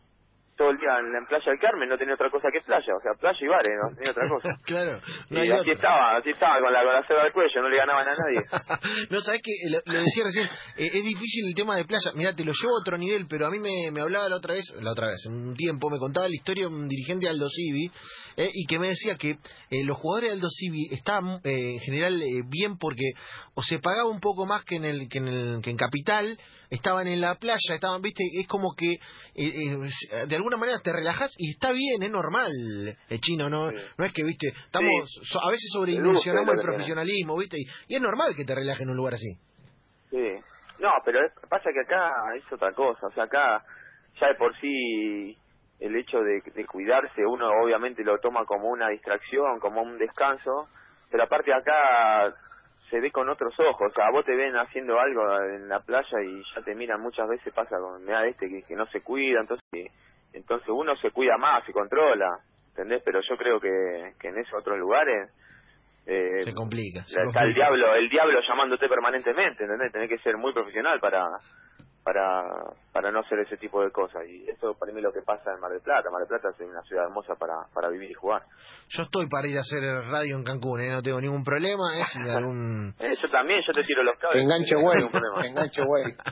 Todo 0.55 0.71
el 0.71 0.77
día 0.77 0.99
en 0.99 1.11
la 1.11 1.27
playa 1.27 1.45
del 1.51 1.59
Carmen, 1.59 1.89
no 1.89 1.97
tenía 1.97 2.13
otra 2.15 2.29
cosa 2.29 2.47
que 2.51 2.61
playa, 2.61 2.95
o 2.95 3.01
sea, 3.01 3.11
playa 3.19 3.39
y 3.39 3.47
bares, 3.47 3.73
no 3.75 3.95
tenía 3.95 4.11
otra 4.11 4.29
cosa. 4.29 4.49
claro, 4.65 5.01
no 5.29 5.43
y 5.43 5.51
así 5.51 5.59
otra. 5.59 5.73
estaba, 5.73 6.17
así 6.17 6.29
estaba 6.31 6.59
con 6.59 6.71
la, 6.71 6.83
con 6.83 6.93
la 6.93 7.07
ceba 7.07 7.23
del 7.23 7.33
cuello, 7.33 7.61
no 7.61 7.69
le 7.69 7.77
ganaban 7.77 8.07
a 8.07 8.15
nadie. 8.15 8.41
no, 9.09 9.21
sabes 9.21 9.41
que 9.43 9.51
lo, 9.69 9.79
lo 9.85 9.99
decía 9.99 10.23
recién, 10.23 10.45
eh, 10.77 10.89
es 10.93 11.03
difícil 11.03 11.47
el 11.47 11.55
tema 11.55 11.75
de 11.75 11.85
playa. 11.85 12.11
Mira, 12.15 12.33
te 12.33 12.45
lo 12.45 12.53
llevo 12.53 12.77
a 12.77 12.81
otro 12.81 12.97
nivel, 12.97 13.27
pero 13.27 13.47
a 13.47 13.51
mí 13.51 13.59
me, 13.59 13.91
me 13.91 14.01
hablaba 14.01 14.29
la 14.29 14.37
otra 14.37 14.53
vez, 14.53 14.65
la 14.81 14.91
otra 14.91 15.07
vez, 15.07 15.25
un 15.27 15.55
tiempo, 15.55 15.89
me 15.89 15.99
contaba 15.99 16.27
la 16.27 16.35
historia 16.35 16.67
de 16.67 16.73
un 16.73 16.87
dirigente 16.87 17.25
de 17.25 17.31
Aldo 17.31 17.49
Civi, 17.49 17.91
eh, 18.37 18.49
y 18.53 18.65
que 18.65 18.79
me 18.79 18.87
decía 18.89 19.15
que 19.15 19.31
eh, 19.31 19.83
los 19.83 19.97
jugadores 19.97 20.31
de 20.31 20.35
Aldo 20.35 20.49
Civi 20.49 20.87
estaban 20.91 21.39
eh, 21.43 21.73
en 21.75 21.79
general 21.79 22.21
eh, 22.21 22.43
bien 22.47 22.77
porque 22.77 23.11
o 23.53 23.63
se 23.63 23.79
pagaba 23.79 24.09
un 24.09 24.19
poco 24.19 24.45
más 24.45 24.63
que 24.65 24.75
en 24.75 24.85
el 24.85 25.07
que 25.09 25.17
en, 25.19 25.27
el, 25.27 25.61
que 25.61 25.69
en 25.69 25.77
Capital, 25.77 26.37
estaban 26.69 27.07
en 27.07 27.21
la 27.21 27.35
playa, 27.35 27.73
estaban, 27.73 28.01
viste, 28.01 28.23
es 28.39 28.47
como 28.47 28.73
que 28.75 28.93
eh, 28.93 28.99
eh, 29.35 30.25
de 30.27 30.35
alguna 30.45 30.57
manera 30.57 30.79
te 30.83 30.93
relajas 30.93 31.31
y 31.37 31.51
está 31.51 31.71
bien, 31.71 32.01
es 32.03 32.11
normal, 32.11 32.51
el 33.09 33.19
chino, 33.19 33.49
no, 33.49 33.69
Sí. 33.71 33.77
no 33.97 34.05
es 34.05 34.13
que, 34.13 34.23
viste, 34.23 34.47
estamos, 34.49 34.89
Sí. 35.07 35.21
so- 35.25 35.39
a 35.43 35.49
veces 35.49 35.69
sobredimensionamos 35.73 36.53
el 36.55 36.61
profesionalismo, 36.61 37.37
viste, 37.37 37.57
y, 37.59 37.65
y 37.87 37.95
es 37.95 38.01
normal 38.01 38.33
que 38.35 38.45
te 38.45 38.53
relajes 38.55 38.81
en 38.83 38.89
un 38.91 38.97
lugar 38.97 39.15
así. 39.15 39.33
Sí. 40.11 40.33
No, 40.79 40.91
pero 41.03 41.25
es- 41.25 41.33
pasa 41.49 41.69
que 41.73 41.79
acá 41.81 42.11
es 42.37 42.43
otra 42.53 42.71
cosa, 42.73 43.07
o 43.07 43.11
sea, 43.11 43.23
acá 43.23 43.63
ya 44.19 44.27
de 44.27 44.35
por 44.35 44.55
sí 44.59 45.35
el 45.79 45.95
hecho 45.95 46.19
de, 46.19 46.41
de 46.53 46.65
cuidarse 46.65 47.25
uno 47.25 47.49
obviamente 47.63 48.03
lo 48.03 48.17
toma 48.19 48.45
como 48.45 48.69
una 48.69 48.89
distracción, 48.89 49.59
como 49.59 49.81
un 49.81 49.97
descanso, 49.97 50.67
pero 51.11 51.23
aparte 51.23 51.53
acá 51.53 52.33
se 52.89 52.99
ve 52.99 53.11
con 53.11 53.27
otros 53.29 53.53
ojos, 53.59 53.91
o 53.91 53.95
sea, 53.95 54.11
vos 54.11 54.23
te 54.25 54.35
ven 54.35 54.55
haciendo 54.55 54.99
algo 54.99 55.21
en 55.55 55.67
la 55.67 55.79
playa 55.79 56.21
y 56.23 56.43
ya 56.55 56.61
te 56.63 56.75
miran 56.75 57.01
muchas 57.01 57.27
veces, 57.27 57.51
pasa 57.53 57.77
con 57.79 58.03
mira 58.05 58.25
este 58.27 58.47
que, 58.47 58.61
que 58.67 58.75
no 58.75 58.85
se 58.87 59.01
cuida, 59.01 59.41
entonces 59.41 59.63
entonces 60.35 60.69
uno 60.69 60.95
se 60.97 61.11
cuida 61.11 61.37
más, 61.37 61.65
se 61.65 61.73
controla, 61.73 62.39
¿entendés? 62.69 63.01
Pero 63.03 63.21
yo 63.21 63.37
creo 63.37 63.59
que, 63.59 64.13
que 64.19 64.27
en 64.27 64.37
esos 64.37 64.59
otros 64.59 64.77
lugares 64.77 65.31
eh, 66.05 66.43
se 66.43 66.53
complica. 66.53 67.01
se 67.03 67.21
está 67.23 67.43
el 67.43 67.53
diablo, 67.53 67.95
el 67.95 68.09
diablo 68.09 68.39
llamándote 68.47 68.87
permanentemente, 68.87 69.63
¿entendés? 69.63 69.91
Tenés 69.91 70.09
que 70.09 70.19
ser 70.19 70.37
muy 70.37 70.53
profesional 70.53 70.99
para 70.99 71.25
para 72.05 72.45
para 72.93 73.11
no 73.11 73.19
hacer 73.19 73.39
ese 73.39 73.57
tipo 73.57 73.83
de 73.83 73.91
cosas 73.91 74.21
y 74.29 74.47
eso 74.47 74.75
para 74.79 74.93
mí 74.93 74.99
es 74.99 75.03
lo 75.03 75.11
que 75.11 75.23
pasa 75.23 75.51
en 75.53 75.59
Mar 75.59 75.71
del 75.71 75.81
Plata. 75.81 76.07
Mar 76.11 76.21
del 76.21 76.29
Plata 76.29 76.49
es 76.53 76.69
una 76.69 76.83
ciudad 76.83 77.05
hermosa 77.05 77.33
para 77.35 77.65
para 77.73 77.89
vivir 77.89 78.11
y 78.11 78.13
jugar. 78.13 78.43
Yo 78.89 79.03
estoy 79.03 79.27
para 79.27 79.47
ir 79.47 79.57
a 79.57 79.61
hacer 79.61 79.81
radio 79.81 80.35
en 80.37 80.43
Cancún, 80.43 80.81
¿eh? 80.81 80.89
no 80.91 81.01
tengo 81.01 81.19
ningún 81.19 81.43
problema, 81.43 81.99
es 81.99 82.15
algún... 82.29 82.93
Eh, 82.99 83.15
yo 83.21 83.27
también, 83.29 83.61
yo 83.65 83.73
te 83.73 83.83
tiro 83.83 84.03
los 84.03 84.17
cables. 84.19 84.43
Enganche 84.43 84.75
güey, 84.75 85.03
enganche 85.45 85.83
güey. 85.83 86.03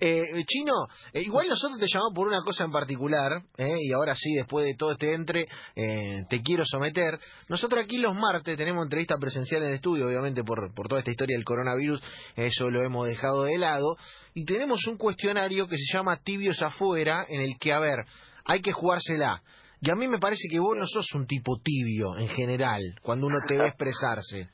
Eh, 0.00 0.44
Chino, 0.46 0.86
eh, 1.12 1.22
igual 1.22 1.48
nosotros 1.48 1.78
te 1.80 1.86
llamamos 1.92 2.12
por 2.14 2.28
una 2.28 2.40
cosa 2.42 2.64
en 2.64 2.70
particular, 2.70 3.32
eh, 3.56 3.78
y 3.80 3.92
ahora 3.92 4.14
sí, 4.14 4.34
después 4.34 4.64
de 4.64 4.74
todo 4.76 4.92
este 4.92 5.12
entre, 5.12 5.46
eh, 5.74 6.24
te 6.28 6.42
quiero 6.42 6.64
someter. 6.64 7.18
Nosotros 7.48 7.84
aquí 7.84 7.98
los 7.98 8.14
martes 8.14 8.56
tenemos 8.56 8.84
entrevista 8.84 9.16
presencial 9.18 9.62
en 9.62 9.68
el 9.68 9.74
estudio, 9.74 10.06
obviamente 10.06 10.44
por, 10.44 10.72
por 10.74 10.88
toda 10.88 11.00
esta 11.00 11.10
historia 11.10 11.36
del 11.36 11.44
coronavirus, 11.44 12.00
eso 12.36 12.70
lo 12.70 12.82
hemos 12.82 13.06
dejado 13.08 13.44
de 13.44 13.58
lado, 13.58 13.96
y 14.34 14.44
tenemos 14.44 14.86
un 14.86 14.95
cuestionario 14.96 15.66
que 15.66 15.76
se 15.76 15.96
llama 15.96 16.16
Tibios 16.22 16.60
Afuera, 16.62 17.24
en 17.28 17.40
el 17.40 17.58
que, 17.58 17.72
a 17.72 17.80
ver, 17.80 18.04
hay 18.44 18.60
que 18.60 18.72
jugársela. 18.72 19.42
Y 19.80 19.90
a 19.90 19.94
mí 19.94 20.08
me 20.08 20.18
parece 20.18 20.48
que 20.50 20.58
vos 20.58 20.76
no 20.76 20.86
sos 20.86 21.12
un 21.14 21.26
tipo 21.26 21.58
tibio 21.62 22.16
en 22.16 22.28
general, 22.28 22.82
cuando 23.02 23.26
uno 23.26 23.38
te 23.46 23.58
ve 23.58 23.66
expresarse. 23.68 24.48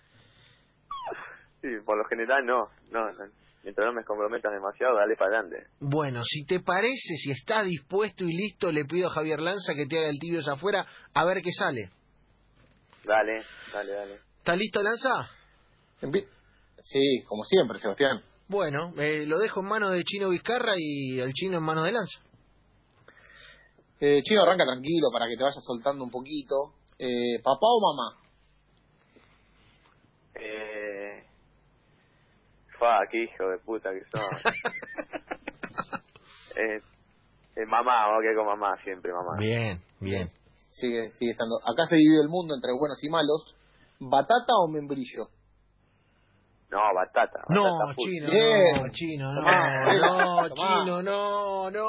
Sí, 1.61 1.69
por 1.85 1.97
lo 1.97 2.05
general 2.07 2.45
no, 2.45 2.69
no, 2.91 3.13
no. 3.13 3.25
mientras 3.63 3.87
no 3.87 3.93
me 3.93 4.05
comprometas 4.05 4.53
demasiado, 4.53 4.97
dale 4.97 5.15
para 5.17 5.39
adelante. 5.39 5.69
Bueno, 5.79 6.23
si 6.25 6.45
te 6.45 6.61
parece, 6.61 7.17
si 7.17 7.31
está 7.31 7.63
dispuesto 7.63 8.25
y 8.25 8.37
listo, 8.37 8.73
le 8.73 8.85
pido 8.85 9.09
a 9.09 9.13
Javier 9.13 9.41
Lanza 9.41 9.75
que 9.75 9.87
te 9.87 9.99
haga 9.99 10.09
el 10.09 10.19
tibios 10.19 10.49
afuera, 10.49 10.85
a 11.15 11.25
ver 11.25 11.41
qué 11.41 11.53
sale. 11.53 11.91
Dale, 13.05 13.43
dale, 13.73 13.93
dale. 13.93 14.15
¿Está 14.39 14.57
listo, 14.57 14.83
Lanza? 14.83 15.31
Sí, 16.81 17.23
como 17.29 17.45
siempre, 17.45 17.79
Sebastián. 17.79 18.23
Bueno, 18.53 18.93
eh, 18.99 19.25
lo 19.25 19.39
dejo 19.39 19.61
en 19.61 19.67
manos 19.67 19.93
de 19.93 20.05
Chino 20.05 20.29
Vizcarra 20.29 20.75
y 20.77 21.19
el 21.19 21.33
chino 21.33 21.57
en 21.57 21.65
manos 21.65 21.85
de 21.85 21.93
Lanza. 21.93 22.21
Eh, 23.99 24.21
Chino, 24.23 24.43
arranca 24.43 24.67
tranquilo 24.67 25.09
para 25.11 25.27
que 25.27 25.37
te 25.39 25.43
vayas 25.43 25.65
soltando 25.65 26.05
un 26.05 26.11
poquito. 26.11 26.75
Eh, 26.99 27.41
¿Papá 27.43 27.63
o 27.63 27.81
mamá? 27.81 28.19
Eh... 30.35 31.25
Fa, 32.79 32.99
qué 33.11 33.23
hijo 33.23 33.49
de 33.49 33.57
puta 33.65 33.89
que 33.91 34.05
sos. 34.11 34.21
eh, 36.57 36.83
eh, 37.57 37.67
mamá, 37.67 38.05
vamos 38.05 38.19
a 38.19 38.23
quedar 38.23 38.37
con 38.37 38.47
mamá 38.49 38.77
siempre, 38.85 39.15
mamá. 39.15 39.39
Bien, 39.39 39.79
bien. 39.99 40.29
Sigue, 40.73 41.11
sigue 41.13 41.31
estando. 41.31 41.57
Acá 41.65 41.87
se 41.87 41.97
divide 41.97 42.21
el 42.21 42.29
mundo 42.29 42.55
entre 42.55 42.75
buenos 42.79 43.03
y 43.03 43.09
malos. 43.09 43.57
¿Batata 43.99 44.53
o 44.61 44.69
membrillo? 44.69 45.29
No, 46.73 46.81
batata. 46.95 47.41
No, 47.51 47.63
batata 47.65 47.95
chino, 47.97 48.29
no, 48.29 48.89
chino, 48.93 49.33
no, 49.33 49.43
no, 49.43 50.49
chino, 50.55 51.03
no, 51.03 51.71
no. 51.71 51.87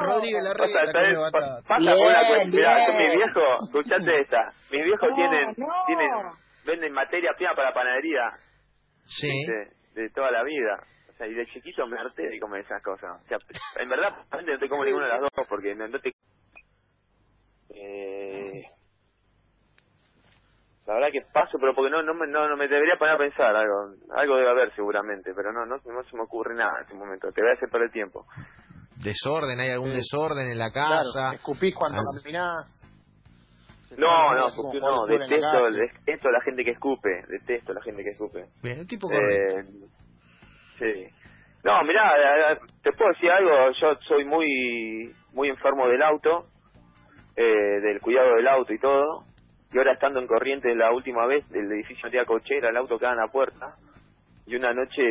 Rodríguez 0.00 0.42
la 0.42 0.54
Pasa, 0.54 0.66
regla, 0.66 0.92
¿sabes? 0.92 1.14
come 1.14 1.22
batata. 1.22 1.62
Pa- 1.62 1.68
pasa 1.68 1.80
Bien, 1.80 1.96
por 1.98 2.06
una 2.08 2.26
cuestión. 2.26 2.50
Mirá, 2.50 2.98
mi 2.98 3.16
viejo, 3.16 3.40
escuchate 3.62 4.20
esta. 4.20 4.42
Mis 4.72 4.84
viejos 4.84 5.08
No, 5.10 5.14
tienen, 5.16 5.54
no. 5.58 5.66
tienen, 5.86 6.10
venden 6.66 6.92
materia 6.94 7.30
prima 7.36 7.54
para 7.54 7.72
panadería 7.74 8.22
Sí. 9.06 9.28
de, 9.46 10.00
de 10.02 10.10
toda 10.10 10.30
la 10.30 10.42
vida. 10.42 10.82
O 11.10 11.16
sea, 11.16 11.26
y 11.28 11.34
de 11.34 11.46
chiquito 11.46 11.86
me 11.86 11.96
harté 12.00 12.22
de 12.28 12.40
comer 12.40 12.62
esas 12.64 12.82
cosas. 12.82 13.20
O 13.22 13.28
sea, 13.28 13.38
en 13.80 13.88
verdad, 13.88 14.16
no 14.32 14.58
te 14.58 14.68
como 14.68 14.84
ninguna 14.84 15.06
de 15.06 15.12
las 15.12 15.20
dos 15.20 15.46
porque 15.48 15.74
no, 15.74 15.86
no 15.88 15.98
te... 16.00 16.10
Eh... 17.70 18.62
La 20.86 20.94
verdad 20.94 21.08
que 21.12 21.22
paso, 21.32 21.56
pero 21.58 21.74
porque 21.74 21.90
no 21.90 22.02
no 22.02 22.12
me, 22.14 22.26
no, 22.26 22.46
no 22.48 22.56
me 22.56 22.68
debería 22.68 22.96
poner 22.98 23.14
a 23.14 23.18
pensar 23.18 23.56
algo. 23.56 23.94
Algo 24.16 24.36
debe 24.36 24.50
haber 24.50 24.74
seguramente, 24.74 25.32
pero 25.34 25.50
no, 25.52 25.64
no, 25.64 25.76
no 25.76 26.02
se 26.04 26.16
me 26.16 26.22
ocurre 26.22 26.54
nada 26.54 26.72
en 26.78 26.82
este 26.84 26.94
momento. 26.94 27.32
Te 27.32 27.40
voy 27.40 27.50
a 27.50 27.54
hacer 27.54 27.70
perder 27.70 27.90
tiempo. 27.90 28.26
Desorden, 29.02 29.58
hay 29.60 29.70
algún 29.70 29.90
Sí. 29.90 29.96
desorden 29.96 30.46
en 30.48 30.58
la 30.58 30.70
Claro, 30.70 31.04
casa. 31.14 31.34
escupís 31.36 31.74
cuando 31.74 31.98
Ah. 31.98 32.20
caminás. 32.22 32.80
No, 33.96 34.34
no, 34.34 34.48
no, 34.48 35.06
la 35.06 35.18
detesto, 35.18 35.62
calle. 35.62 35.78
detesto 36.04 36.28
a 36.28 36.32
la 36.32 36.40
gente 36.40 36.64
que 36.64 36.70
escupe, 36.72 37.10
detesto 37.28 37.72
a 37.72 37.74
la 37.76 37.82
gente 37.82 38.02
que 38.02 38.10
escupe. 38.10 38.44
Bien, 38.62 38.80
el 38.80 38.86
tipo. 38.88 39.08
Eh, 39.10 39.64
sí. 40.78 41.06
No, 41.62 41.82
mirá, 41.84 42.58
te 42.82 42.92
puedo 42.92 43.10
decir 43.12 43.30
algo, 43.30 43.70
yo 43.80 43.94
soy 44.08 44.24
muy 44.24 45.14
muy 45.32 45.48
enfermo 45.48 45.86
del 45.88 46.02
auto, 46.02 46.46
eh, 47.36 47.80
del 47.82 48.00
cuidado 48.00 48.34
del 48.36 48.48
auto 48.48 48.72
y 48.72 48.78
todo, 48.78 49.24
y 49.74 49.78
ahora 49.78 49.94
estando 49.94 50.20
en 50.20 50.28
corriente 50.28 50.72
la 50.76 50.92
última 50.92 51.26
vez, 51.26 51.44
el 51.52 51.70
edificio 51.72 52.08
de 52.08 52.24
cochera, 52.24 52.68
el 52.70 52.76
auto 52.76 52.96
queda 52.96 53.10
en 53.10 53.18
la 53.18 53.26
puerta, 53.26 53.74
y 54.46 54.54
una 54.54 54.72
noche 54.72 55.02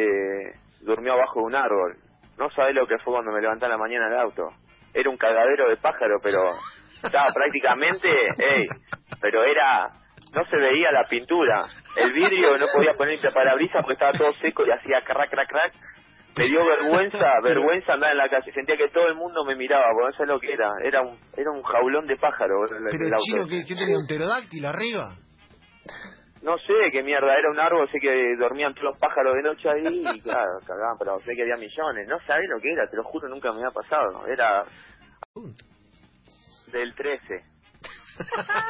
durmió 0.79 1.13
abajo 1.13 1.41
de 1.41 1.45
un 1.47 1.55
árbol. 1.55 1.97
No 2.37 2.49
sabés 2.51 2.73
lo 2.73 2.87
que 2.87 2.97
fue 2.99 3.13
cuando 3.13 3.33
me 3.33 3.41
levanté 3.41 3.65
a 3.65 3.69
la 3.69 3.77
mañana 3.77 4.07
el 4.07 4.21
auto. 4.21 4.47
Era 4.93 5.09
un 5.09 5.17
cagadero 5.17 5.67
de 5.67 5.75
pájaro, 5.75 6.15
pero 6.23 6.39
estaba 7.03 7.25
prácticamente, 7.33 8.07
ey, 8.07 8.65
pero 9.19 9.43
era, 9.43 9.89
no 10.33 10.45
se 10.45 10.55
veía 10.55 10.93
la 10.93 11.09
pintura. 11.09 11.63
El 11.97 12.13
vidrio 12.13 12.57
no 12.57 12.67
podía 12.73 12.93
poner 12.93 13.19
parabrisas 13.33 13.81
porque 13.81 13.95
estaba 13.95 14.13
todo 14.13 14.31
seco 14.39 14.65
y 14.65 14.71
hacía 14.71 15.01
crack, 15.01 15.29
crack, 15.29 15.49
crack. 15.49 15.73
Me 16.35 16.45
dio 16.47 16.65
vergüenza, 16.65 17.25
vergüenza 17.43 17.93
andar 17.93 18.11
en 18.11 18.17
la 18.17 18.29
calle. 18.29 18.51
Sentía 18.51 18.77
que 18.77 18.89
todo 18.89 19.07
el 19.07 19.15
mundo 19.15 19.43
me 19.45 19.55
miraba, 19.55 19.85
porque 19.93 20.11
no 20.11 20.17
sé 20.17 20.25
lo 20.25 20.39
que 20.39 20.53
era. 20.53 20.71
Era 20.83 21.01
un, 21.01 21.17
era 21.37 21.51
un 21.51 21.61
jaulón 21.61 22.07
de 22.07 22.17
pájaro 22.17 22.65
el, 22.65 22.83
Pero 22.89 23.05
el 23.05 23.13
chino, 23.17 23.47
¿qué, 23.47 23.63
qué 23.67 23.75
tenía? 23.75 23.97
¿Un 23.97 24.07
pterodáctilo 24.07 24.69
arriba? 24.69 25.15
No 26.41 26.57
sé 26.57 26.73
qué 26.91 27.03
mierda, 27.03 27.37
era 27.37 27.49
un 27.49 27.59
árbol, 27.59 27.89
sé 27.89 27.99
que 27.99 28.35
dormían 28.37 28.73
todos 28.73 28.91
los 28.91 28.99
pájaros 28.99 29.33
de 29.35 29.43
noche 29.43 29.69
ahí 29.69 30.17
y 30.17 30.21
claro, 30.21 30.59
cagaban, 30.67 30.97
pero 30.99 31.17
sé 31.19 31.31
que 31.35 31.43
había 31.43 31.55
millones. 31.55 32.07
No 32.07 32.19
sabés 32.27 32.49
lo 32.49 32.59
que 32.59 32.71
era, 32.71 32.89
te 32.89 32.97
lo 32.97 33.03
juro, 33.03 33.29
nunca 33.29 33.49
me 33.51 33.59
había 33.59 33.71
pasado. 33.71 34.27
Era 34.27 34.65
del 36.71 36.93
13. 36.95 37.53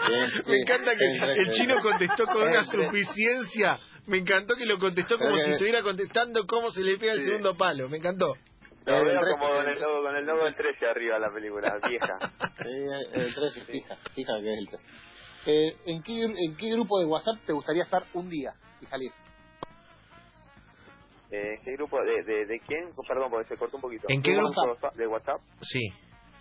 Bien, 0.07 0.29
Me 0.47 0.57
encanta 0.61 0.91
que 0.95 1.41
el 1.41 1.51
chino 1.51 1.75
contestó 1.81 2.25
con 2.25 2.43
una 2.43 2.63
suficiencia. 2.63 3.79
Me 4.07 4.17
encantó 4.17 4.55
que 4.55 4.65
lo 4.65 4.77
contestó 4.79 5.17
como 5.17 5.35
si 5.37 5.45
que- 5.45 5.51
estuviera 5.53 5.81
contestando 5.81 6.45
cómo 6.45 6.71
se 6.71 6.81
le 6.81 6.97
pega 6.97 7.13
el 7.13 7.19
Sí. 7.21 7.25
segundo 7.27 7.55
palo. 7.55 7.87
Me 7.89 7.97
encantó. 7.97 8.33
Lo 8.85 8.93
veo 8.93 9.03
13, 9.21 9.31
como 9.39 9.47
con 9.47 9.69
el 9.69 9.79
logo, 9.79 10.03
con 10.03 10.15
el 10.17 10.25
logo 10.25 10.43
del 10.43 10.55
13 10.55 10.85
arriba 10.87 11.17
la 11.19 11.29
película, 11.29 11.73
vieja. 11.89 12.17
Sí, 12.57 13.13
el 13.13 13.33
13, 13.33 13.61
fija, 13.61 13.95
fija 14.13 14.33
que 14.41 14.53
es 14.53 14.59
el 14.59 14.67
13. 14.67 14.87
Eh, 15.45 15.75
¿en, 15.87 16.03
qué, 16.03 16.23
¿En 16.23 16.55
qué 16.57 16.69
grupo 16.71 16.99
de 16.99 17.05
WhatsApp 17.05 17.37
te 17.45 17.53
gustaría 17.53 17.83
estar 17.83 18.03
un 18.13 18.29
día 18.29 18.53
y 18.81 18.85
salir? 18.85 19.11
Eh, 21.31 21.59
¿Qué 21.63 21.71
grupo? 21.73 21.97
¿De, 22.01 22.23
de, 22.23 22.45
de 22.45 22.59
quién? 22.59 22.89
Perdón, 23.07 23.31
porque 23.31 23.47
se 23.49 23.57
cortó 23.57 23.77
un 23.77 23.81
poquito. 23.81 24.05
¿En 24.09 24.21
qué 24.21 24.31
¿De 24.31 24.37
grupo? 24.37 24.61
WhatsApp? 24.67 24.95
¿De 24.95 25.07
WhatsApp? 25.07 25.41
Sí, 25.61 25.89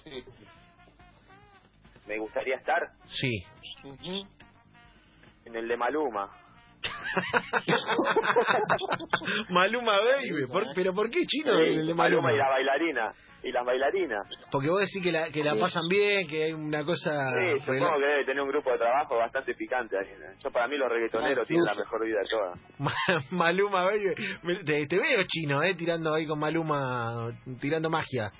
Sí. 0.04 0.24
Me 2.06 2.18
gustaría 2.18 2.56
estar 2.56 2.90
sí. 3.06 3.44
En 5.44 5.54
el 5.56 5.68
de 5.68 5.76
Maluma. 5.76 6.28
Maluma 9.50 9.98
Baby. 10.00 10.46
¿Por- 10.50 10.66
¿Pero 10.74 10.94
por 10.94 11.10
qué 11.10 11.20
chino 11.26 11.52
Sí, 11.56 11.62
el 11.78 11.86
de 11.86 11.94
Maluma 11.94 12.22
Maluma? 12.28 12.32
y 12.32 12.36
la 12.36 12.48
bailarina. 12.48 13.12
Y 13.44 13.50
las 13.50 13.64
bailarinas. 13.66 14.24
Porque 14.52 14.68
vos 14.68 14.78
decís 14.80 15.02
que 15.02 15.10
la, 15.10 15.28
que 15.32 15.42
la 15.42 15.54
Sí. 15.54 15.58
pasan 15.58 15.82
bien, 15.90 16.28
que 16.28 16.44
hay 16.44 16.52
una 16.52 16.84
cosa... 16.84 17.10
Sí, 17.10 17.58
supongo 17.58 17.96
que 17.98 18.06
debe 18.06 18.24
tener 18.24 18.40
un 18.40 18.48
grupo 18.50 18.70
de 18.70 18.78
trabajo 18.78 19.16
bastante 19.16 19.52
picante 19.54 19.98
ahí. 19.98 20.12
¿no? 20.16 20.26
Yo 20.38 20.50
para 20.52 20.68
mí 20.68 20.76
los 20.76 20.88
reggaetoneros 20.88 21.42
Ah, 21.42 21.46
tienen 21.48 21.64
la 21.64 21.74
mejor 21.74 22.06
vida 22.06 22.18
de 22.20 22.28
todas. 22.30 22.56
Ma- 22.78 22.94
Maluma 23.32 23.82
Baby. 23.84 24.14
Te 24.86 24.96
veo 24.96 25.24
chino, 25.26 25.60
eh, 25.64 25.74
tirando 25.74 26.14
ahí 26.14 26.24
con 26.24 26.38
Maluma, 26.38 27.32
tirando 27.60 27.90
magia. 27.90 28.30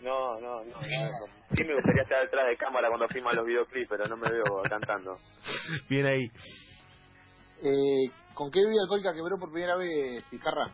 No, 0.00 0.38
no, 0.40 0.62
no. 0.64 0.70
no. 0.70 0.78
Sí 1.56 1.64
me 1.64 1.74
gustaría 1.74 2.02
estar 2.02 2.20
detrás 2.22 2.46
de 2.46 2.56
cámara 2.56 2.86
cuando 2.88 3.08
filman 3.08 3.34
los 3.34 3.44
videoclips, 3.44 3.88
pero 3.88 4.06
no 4.06 4.16
me 4.16 4.30
veo 4.30 4.44
cantando. 4.70 5.16
Bien 5.90 6.06
ahí. 6.06 6.28
Eh, 7.62 8.10
¿Con 8.34 8.50
qué 8.50 8.60
bebida 8.60 8.82
alcohólica 8.82 9.14
quebró 9.14 9.36
por 9.38 9.50
primera 9.50 9.76
vez 9.76 10.24
Picarra? 10.30 10.70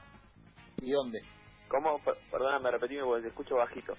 ¿Y 0.79 0.91
dónde? 0.91 1.21
¿Cómo? 1.69 1.99
Per- 2.05 2.17
Perdóname, 2.31 2.71
repetime 2.71 3.03
porque 3.05 3.23
te 3.23 3.29
escucho 3.29 3.57
bajito. 3.57 3.95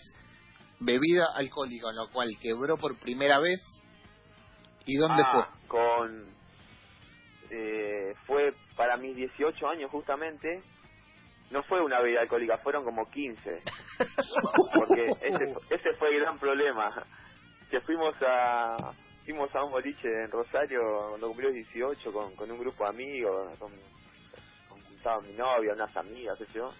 Bebida 0.79 1.25
alcohólica, 1.35 1.87
con 1.87 1.95
lo 1.95 2.09
cual 2.11 2.29
quebró 2.41 2.77
por 2.77 2.97
primera 2.99 3.39
vez. 3.39 3.61
¿Y 4.85 4.97
dónde 4.97 5.23
ah, 5.25 5.49
con... 5.67 6.25
Eh, 7.49 8.13
fue 8.27 8.53
para 8.75 8.97
mis 8.97 9.15
18 9.15 9.67
años 9.67 9.89
justamente. 9.91 10.61
No 11.51 11.63
fue 11.63 11.81
una 11.81 11.99
bebida 12.01 12.21
alcohólica, 12.21 12.57
fueron 12.59 12.83
como 12.83 13.09
15. 13.09 13.39
Porque 14.75 15.05
ese, 15.21 15.53
fue- 15.53 15.75
ese 15.75 15.93
fue 15.97 16.09
el 16.09 16.21
gran 16.21 16.37
problema. 16.37 17.03
Que 17.71 17.81
fuimos 17.81 18.13
a 18.21 18.91
fuimos 19.25 19.53
a 19.55 19.63
un 19.63 19.71
boliche 19.71 20.07
en 20.07 20.31
Rosario 20.31 20.79
cuando 21.09 21.27
cumplió 21.27 21.51
18 21.51 22.13
con, 22.13 22.35
con 22.35 22.49
un 22.51 22.59
grupo 22.59 22.83
de 22.83 22.89
amigos, 22.89 23.57
con, 23.57 23.71
con 24.69 24.79
estaba 24.95 25.19
mi 25.21 25.33
novia, 25.33 25.73
unas 25.73 25.95
amigas, 25.97 26.37
qué 26.37 26.45
sé 26.45 26.53
yo. 26.53 26.71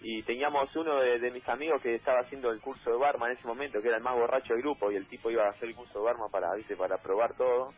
Y 0.00 0.22
teníamos 0.22 0.74
uno 0.76 1.00
de, 1.00 1.18
de 1.18 1.30
mis 1.30 1.46
amigos 1.48 1.82
que 1.82 1.96
estaba 1.96 2.20
haciendo 2.20 2.50
el 2.50 2.60
curso 2.60 2.90
de 2.90 2.96
barma 2.96 3.26
en 3.26 3.36
ese 3.36 3.46
momento, 3.46 3.80
que 3.80 3.88
era 3.88 3.96
el 3.96 4.02
más 4.02 4.14
borracho 4.14 4.54
del 4.54 4.62
grupo, 4.62 4.92
y 4.92 4.96
el 4.96 5.06
tipo 5.08 5.30
iba 5.30 5.46
a 5.46 5.50
hacer 5.50 5.68
el 5.68 5.74
curso 5.74 5.98
de 5.98 6.04
barma 6.04 6.28
para, 6.28 6.54
¿viste? 6.54 6.76
para 6.76 6.98
probar 6.98 7.36
todo. 7.36 7.72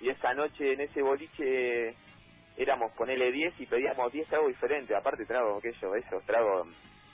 Y 0.00 0.08
esa 0.08 0.34
noche 0.34 0.72
en 0.72 0.80
ese 0.80 1.02
boliche 1.02 1.94
éramos 2.56 2.92
ponele 2.92 3.30
10 3.30 3.60
y 3.60 3.66
pedíamos 3.66 4.12
10 4.12 4.28
tragos 4.28 4.48
diferentes, 4.48 4.96
aparte 4.96 5.24
tragos, 5.24 5.62
yo, 5.80 5.94
esos 5.94 6.24
tragos 6.24 6.68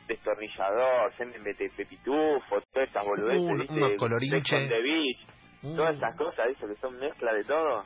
destornillador, 0.07 1.13
semen 1.15 1.43
de 1.43 1.55
pepitufo, 1.55 2.61
todas 2.73 2.89
esas 2.89 3.05
boludeces, 3.05 3.59
¿viste? 3.59 3.75
unos 3.75 3.93
colorinches. 3.99 4.69
The 4.69 4.83
beach, 4.83 5.27
Mm. 5.65 5.77
todas 5.77 5.97
esas 5.97 6.17
cosas, 6.17 6.47
eso 6.49 6.69
que 6.69 6.77
son 6.77 6.99
mezcla 6.99 7.33
de 7.33 7.45
todo. 7.45 7.85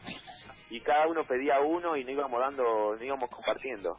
Y 0.70 0.80
cada 0.80 1.06
uno 1.06 1.24
pedía 1.24 1.60
uno 1.60 1.96
y 1.96 2.04
nos 2.04 2.12
íbamos 2.12 2.40
dando, 2.40 2.92
nos 2.92 3.02
íbamos 3.02 3.30
compartiendo. 3.30 3.96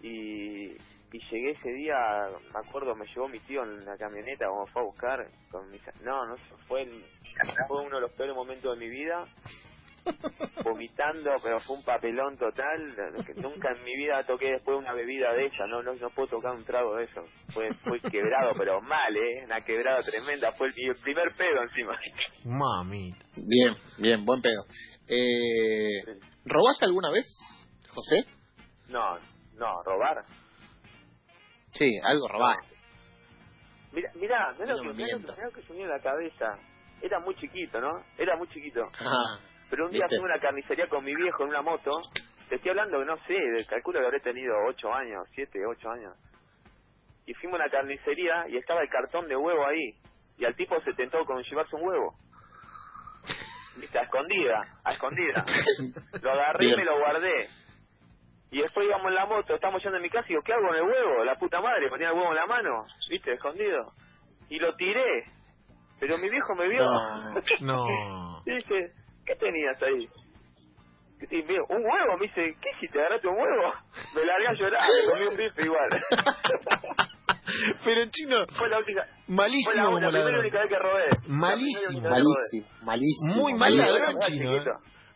Y, 0.00 0.72
y 0.72 1.18
llegué 1.30 1.50
ese 1.52 1.70
día, 1.72 1.96
me 2.52 2.60
acuerdo, 2.66 2.94
me 2.94 3.06
llevó 3.06 3.28
mi 3.28 3.40
tío 3.40 3.62
en 3.64 3.84
la 3.84 3.96
camioneta 3.96 4.46
como 4.46 4.66
fue 4.68 4.82
a 4.82 4.84
buscar 4.84 5.26
con 5.50 5.70
mis... 5.70 5.82
No, 6.02 6.26
no, 6.26 6.36
fue, 6.68 6.82
el- 6.82 7.04
fue 7.68 7.82
uno 7.82 7.96
de 7.96 8.02
los 8.02 8.12
peores 8.12 8.34
momentos 8.34 8.78
de 8.78 8.84
mi 8.84 8.90
vida. 8.90 9.26
Vomitando, 10.62 11.30
pero 11.42 11.60
fue 11.60 11.76
un 11.76 11.84
papelón 11.84 12.36
total. 12.36 12.94
que 13.24 13.34
Nunca 13.34 13.72
en 13.72 13.84
mi 13.84 13.96
vida 13.96 14.22
toqué 14.26 14.52
después 14.52 14.78
una 14.78 14.92
bebida 14.92 15.32
de 15.32 15.46
ella. 15.46 15.66
No, 15.68 15.82
no, 15.82 15.94
no 15.94 16.10
puedo 16.10 16.28
tocar 16.28 16.54
un 16.54 16.64
trago 16.64 16.96
de 16.96 17.04
eso. 17.04 17.20
Fue, 17.52 17.72
fue 17.84 18.00
quebrado, 18.00 18.52
pero 18.56 18.80
mal, 18.80 19.16
¿eh? 19.16 19.44
Una 19.44 19.60
quebrada 19.60 20.00
tremenda. 20.00 20.52
Fue 20.52 20.68
el, 20.68 20.74
primer 21.02 21.34
pedo 21.36 21.62
encima. 21.62 21.98
Mami. 22.44 23.12
Bien, 23.36 23.74
bien, 23.98 24.24
buen 24.24 24.40
pedo. 24.42 24.64
Eh, 25.08 26.02
¿Robaste 26.44 26.84
alguna 26.84 27.10
vez, 27.10 27.26
José? 27.90 28.24
No, 28.88 29.14
no, 29.54 29.82
robar. 29.84 30.24
Sí, 31.72 31.98
algo 32.02 32.28
robaste. 32.28 32.76
Mira, 33.92 34.10
mira, 34.14 34.52
lo 34.52 34.58
me 34.58 34.66
que, 34.66 34.66
mirá 34.66 34.82
lo 34.82 34.94
mientas. 34.94 35.34
que, 35.34 35.40
mirá 35.40 35.46
lo 35.46 35.52
que 35.52 35.62
se 35.62 35.72
me 35.72 35.84
a 35.84 35.88
la 35.88 36.00
cabeza. 36.00 36.58
Era 37.00 37.20
muy 37.20 37.34
chiquito, 37.36 37.80
¿no? 37.80 38.04
Era 38.18 38.36
muy 38.36 38.48
chiquito. 38.48 38.80
Ah, 39.00 39.38
Pero 39.70 39.86
un 39.86 39.90
día 39.90 40.02
¿Viste? 40.02 40.18
fui 40.18 40.30
a 40.30 40.34
una 40.34 40.40
carnicería 40.40 40.88
con 40.88 41.04
mi 41.04 41.14
viejo 41.14 41.42
en 41.42 41.50
una 41.50 41.62
moto. 41.62 41.92
Te 42.48 42.56
estoy 42.56 42.70
hablando 42.70 42.98
que 43.00 43.04
no 43.04 43.16
sé, 43.26 43.66
calculo 43.68 44.00
que 44.00 44.06
habré 44.06 44.20
tenido 44.20 44.54
8 44.68 44.92
años, 44.94 45.28
7, 45.34 45.66
8 45.66 45.90
años. 45.90 46.14
Y 47.26 47.34
fuimos 47.34 47.58
a 47.58 47.64
una 47.64 47.70
carnicería 47.70 48.48
y 48.48 48.56
estaba 48.56 48.82
el 48.82 48.88
cartón 48.88 49.26
de 49.26 49.36
huevo 49.36 49.66
ahí. 49.66 49.94
Y 50.38 50.44
al 50.44 50.54
tipo 50.54 50.80
se 50.82 50.92
tentó 50.92 51.24
con 51.24 51.42
llevarse 51.42 51.74
un 51.74 51.82
huevo. 51.82 52.14
Viste, 53.78 53.98
a 53.98 54.02
escondida, 54.02 54.78
a 54.84 54.92
escondida. 54.92 55.44
Lo 56.22 56.30
agarré 56.30 56.66
y 56.66 56.76
me 56.76 56.84
lo 56.84 56.98
guardé. 56.98 57.48
Y 58.50 58.60
después 58.60 58.86
íbamos 58.86 59.08
en 59.08 59.14
la 59.14 59.26
moto, 59.26 59.54
estamos 59.54 59.82
yendo 59.82 59.98
a 59.98 60.00
mi 60.00 60.08
casa 60.08 60.24
y 60.26 60.30
digo, 60.30 60.42
¿qué 60.42 60.52
hago 60.52 60.68
con 60.68 60.76
el 60.76 60.82
huevo? 60.82 61.24
La 61.24 61.34
puta 61.34 61.60
madre, 61.60 61.88
ponía 61.88 62.08
el 62.08 62.14
huevo 62.14 62.30
en 62.30 62.36
la 62.36 62.46
mano, 62.46 62.86
viste, 63.10 63.32
escondido. 63.32 63.92
Y 64.48 64.58
lo 64.58 64.74
tiré. 64.76 65.24
Pero 65.98 66.16
mi 66.18 66.30
viejo 66.30 66.54
me 66.54 66.68
vio. 66.68 66.84
No. 66.84 67.34
No. 67.62 68.42
Dice, 68.46 68.92
¿qué 69.26 69.34
tenías 69.36 69.82
ahí? 69.82 70.08
Y 71.30 71.42
me, 71.44 71.60
un 71.60 71.82
huevo, 71.84 72.16
me 72.18 72.26
dice, 72.26 72.54
¿qué 72.60 72.68
hiciste? 72.76 72.98
¿Agarraste 72.98 73.26
un 73.28 73.36
huevo? 73.38 73.72
Me 74.14 74.24
largué 74.24 74.48
a 74.48 74.52
llorar, 74.52 74.82
me 74.82 75.10
comí 75.12 75.26
un 75.28 75.36
bife 75.36 75.62
igual. 75.64 75.88
Pero 77.84 78.00
chino, 78.10 78.36
fue 78.58 78.68
la 78.68 78.78
única, 78.78 79.06
fue 79.26 79.34
malísimo 79.34 79.72
la, 79.74 79.84
como 79.84 80.00
la 80.00 80.08
primera 80.10 80.38
única 80.40 80.58
vez 80.60 80.68
que 80.68 80.78
robé. 80.78 81.06
La 81.08 81.18
Malísimo. 81.28 81.88
primera 81.88 82.18
y 82.18 82.20
única 82.20 82.28
vez 82.28 82.50
que 82.50 82.58
robé. 82.58 82.66
malísimo, 82.82 82.82
malísimo. 82.82 83.34
Muy 83.36 83.54
mal 83.54 83.76
ladrón, 83.76 84.18
chino. 84.26 84.52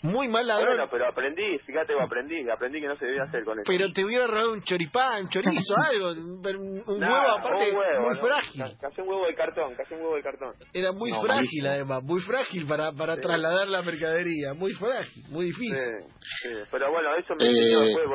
Muy 0.02 0.28
mal 0.28 0.46
ladrón. 0.46 0.68
Bueno, 0.76 0.88
pero 0.90 1.08
aprendí, 1.08 1.58
fíjate, 1.66 1.92
aprendí, 2.00 2.48
aprendí 2.48 2.80
que 2.80 2.86
no 2.88 2.96
se 2.96 3.04
debía 3.04 3.24
hacer 3.24 3.44
con 3.44 3.58
eso. 3.58 3.64
Pero 3.66 3.92
te 3.92 4.02
hubiera 4.04 4.26
robado 4.26 4.52
un 4.54 4.62
choripán, 4.62 5.22
un 5.24 5.28
chorizo, 5.28 5.74
algo. 5.76 6.10
Un, 6.12 7.02
huevo 7.02 7.28
aparte 7.38 7.70
un 7.70 7.76
huevo, 7.76 8.02
muy 8.06 8.14
¿no? 8.14 8.20
frágil. 8.20 8.62
Ca- 8.62 8.88
Casi 8.88 9.00
un 9.02 9.08
huevo 9.08 9.26
de 9.26 9.34
cartón, 9.34 9.74
casi 9.74 9.94
un 9.94 10.00
huevo 10.00 10.16
de 10.16 10.22
cartón. 10.22 10.54
Era 10.72 10.92
muy 10.92 11.10
No, 11.10 11.20
frágil 11.20 11.36
malísimo. 11.36 11.68
además, 11.68 12.02
muy 12.04 12.20
frágil 12.22 12.66
para, 12.66 12.92
para 12.92 13.16
Sí. 13.16 13.20
trasladar 13.20 13.68
la 13.68 13.82
mercadería. 13.82 14.54
Muy 14.54 14.72
frágil, 14.72 15.24
muy 15.28 15.44
difícil. 15.46 15.74
Sí, 15.74 16.48
sí, 16.48 16.54
pero 16.70 16.90
bueno, 16.90 17.14
eso 17.16 17.34
me 17.34 17.44
Eh. 17.44 17.48
enseñó 17.48 17.80
después, 17.80 18.06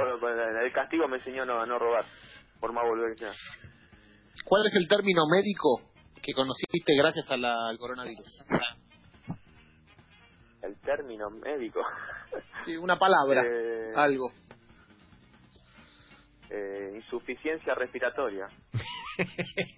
el 0.66 0.74
castigo 0.74 1.08
me 1.08 1.18
enseñó 1.18 1.46
no, 1.46 1.62
a 1.62 1.66
no 1.68 1.78
robar, 1.78 2.06
por 2.60 2.74
más 2.74 2.84
volver 2.84 3.14
que 3.16 3.26
sea. 3.26 3.34
¿Cuál 4.44 4.66
es 4.66 4.76
el 4.76 4.88
término 4.88 5.22
médico 5.32 5.82
que 6.22 6.34
conociste 6.34 6.96
gracias 6.98 7.30
a 7.30 7.38
la- 7.38 7.70
al 7.70 7.78
coronavirus? 7.78 8.26
El 10.66 10.76
término 10.82 11.30
médico. 11.30 11.80
Sí, 12.66 12.76
una 12.76 12.98
palabra, 12.98 13.44
Eh, 13.46 13.92
algo. 13.96 14.32
eh, 16.50 16.92
insuficiencia 16.96 17.76
respiratoria. 17.76 18.48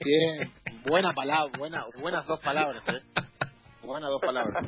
Bien, 0.04 0.52
buena 0.89 1.12
palabra, 1.13 1.52
buena, 1.58 1.86
buenas 2.00 2.26
dos 2.26 2.39
palabras, 2.39 2.84
¿eh? 2.89 3.02
Buenas 3.84 4.10
dos 4.10 4.21
palabras. 4.21 4.65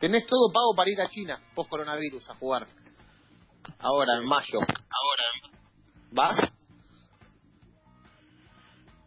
Tenés 0.00 0.26
todo 0.26 0.52
pago 0.52 0.74
para 0.76 0.90
ir 0.90 1.00
a 1.00 1.08
China, 1.08 1.40
post 1.54 1.70
coronavirus, 1.70 2.28
a 2.30 2.34
jugar. 2.34 2.66
Ahora, 3.78 4.16
en 4.18 4.24
mayo. 4.26 4.60
Ahora. 4.60 5.54
¿Vas? 6.12 6.38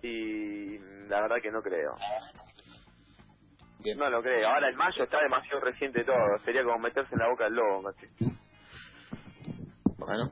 Y 0.04 0.78
la 1.08 1.22
verdad 1.22 1.38
que 1.42 1.52
no 1.52 1.62
creo. 1.62 1.96
Bien. 3.82 3.98
No 3.98 4.10
lo 4.10 4.22
creo. 4.22 4.48
Ahora 4.48 4.70
el 4.70 4.76
mayo 4.76 5.04
está 5.04 5.20
demasiado 5.22 5.60
reciente 5.62 6.04
todo. 6.04 6.16
Sería 6.46 6.64
como 6.64 6.80
meterse 6.80 7.14
en 7.14 7.20
la 7.20 7.30
boca 7.30 7.46
del 7.46 7.54
lobo. 7.54 7.84
Bueno, 9.98 10.30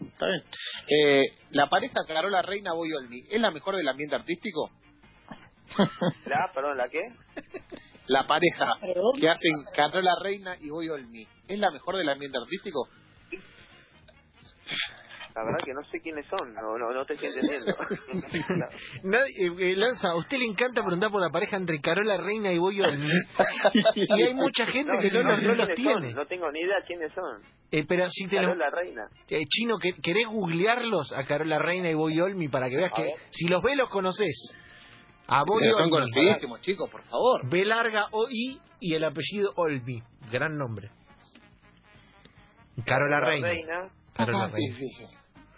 está 0.00 0.26
bien. 0.26 0.42
Eh, 0.88 1.22
la 1.50 1.68
pareja 1.68 2.00
Carola 2.06 2.42
Reina 2.42 2.72
Boy 2.72 2.92
Olmi, 2.92 3.22
¿es 3.30 3.40
la 3.40 3.50
mejor 3.50 3.76
del 3.76 3.88
ambiente 3.88 4.16
artístico? 4.16 4.70
¿La? 6.26 6.50
Perdón, 6.54 6.76
¿la 6.76 6.88
qué? 6.88 7.00
La 8.08 8.26
pareja 8.26 8.78
que 9.18 9.28
hacen 9.28 9.52
Carola 9.74 10.12
Reina 10.22 10.56
y 10.60 10.70
Boy 10.70 10.88
Olmi, 10.88 11.26
¿es 11.48 11.58
la 11.58 11.70
mejor 11.70 11.96
del 11.96 12.08
ambiente 12.08 12.38
artístico? 12.38 12.88
La 15.36 15.44
verdad 15.44 15.58
que 15.66 15.74
no 15.74 15.84
sé 15.90 16.00
quiénes 16.00 16.24
son. 16.28 16.54
No, 16.54 16.78
no, 16.78 16.92
no 16.94 17.04
te 17.04 17.12
estoy 17.12 17.28
entendiendo. 17.28 17.74
Nadie- 19.02 19.70
eh, 19.70 19.76
Lanza, 19.76 20.08
a 20.12 20.16
usted 20.16 20.38
le 20.38 20.46
encanta 20.46 20.80
preguntar 20.82 21.10
por 21.10 21.20
la 21.20 21.28
pareja 21.28 21.58
entre 21.58 21.78
Carola 21.80 22.16
Reina 22.16 22.50
y 22.52 22.58
Boyo 22.58 22.84
Olmi. 22.84 23.06
Y 23.94 24.22
hay 24.22 24.32
mucha 24.32 24.64
gente 24.64 24.92
que 25.02 25.10
no, 25.10 25.22
los- 25.24 25.40
sé 25.40 25.46
no 25.46 25.54
los 25.54 25.68
tiene. 25.74 25.92
son, 26.12 26.14
No 26.14 26.26
tengo 26.26 26.50
ni 26.50 26.60
idea 26.60 26.76
quiénes 26.86 27.12
son. 27.12 27.42
Eh, 27.70 27.84
pero 27.86 28.08
si 28.08 28.26
te 28.28 28.36
lo- 28.36 28.42
Carola 28.48 28.70
Reina. 28.70 29.02
eh, 29.28 29.42
Chino, 29.46 29.76
¿qué- 29.78 29.92
¿querés 30.02 30.26
googlearlos 30.26 31.12
a 31.12 31.24
Carola 31.26 31.58
Reina 31.58 31.90
y 31.90 31.94
Boy 31.94 32.18
Olmi 32.18 32.48
para 32.48 32.70
que 32.70 32.76
veas 32.78 32.92
A 32.92 32.96
que 32.96 33.02
ver. 33.02 33.12
si 33.30 33.46
los 33.46 33.62
ves 33.62 33.76
los 33.76 33.90
conoces? 33.90 34.34
A 35.26 35.44
Boy 35.44 35.60
Pero 35.64 35.74
son 35.76 35.90
conocidísimos, 35.90 36.62
chicos, 36.62 36.88
por 36.88 37.02
favor. 37.02 37.46
B 37.50 37.62
larga 37.66 38.06
O 38.12 38.26
I 38.30 38.58
y 38.80 38.94
el 38.94 39.04
apellido 39.04 39.52
Olmi. 39.56 40.02
Gran 40.32 40.56
nombre. 40.56 40.88
Carola 42.86 43.20
Reina. 43.20 43.90
Carola 44.14 44.44
Ah, 44.44 44.50
Reina. 44.50 44.76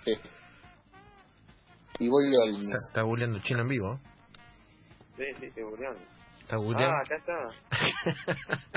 Sí, 0.05 0.15
sí, 0.15 0.21
sí. 0.23 0.29
Sí. 0.29 0.39
Y 2.01 2.09
Boy 2.09 2.25
Olmi. 2.37 2.67
Está, 2.67 2.77
está 2.89 3.03
googleando 3.03 3.41
chino 3.41 3.63
en 3.63 3.69
vivo. 3.69 4.01
Sí, 5.17 5.25
sí, 5.41 5.51
sí, 5.51 5.61
Julián. 5.63 5.97
Está 6.41 6.57
googleando. 6.57 6.97
Ah, 6.97 7.03
acá 7.05 7.17
está. 7.17 8.69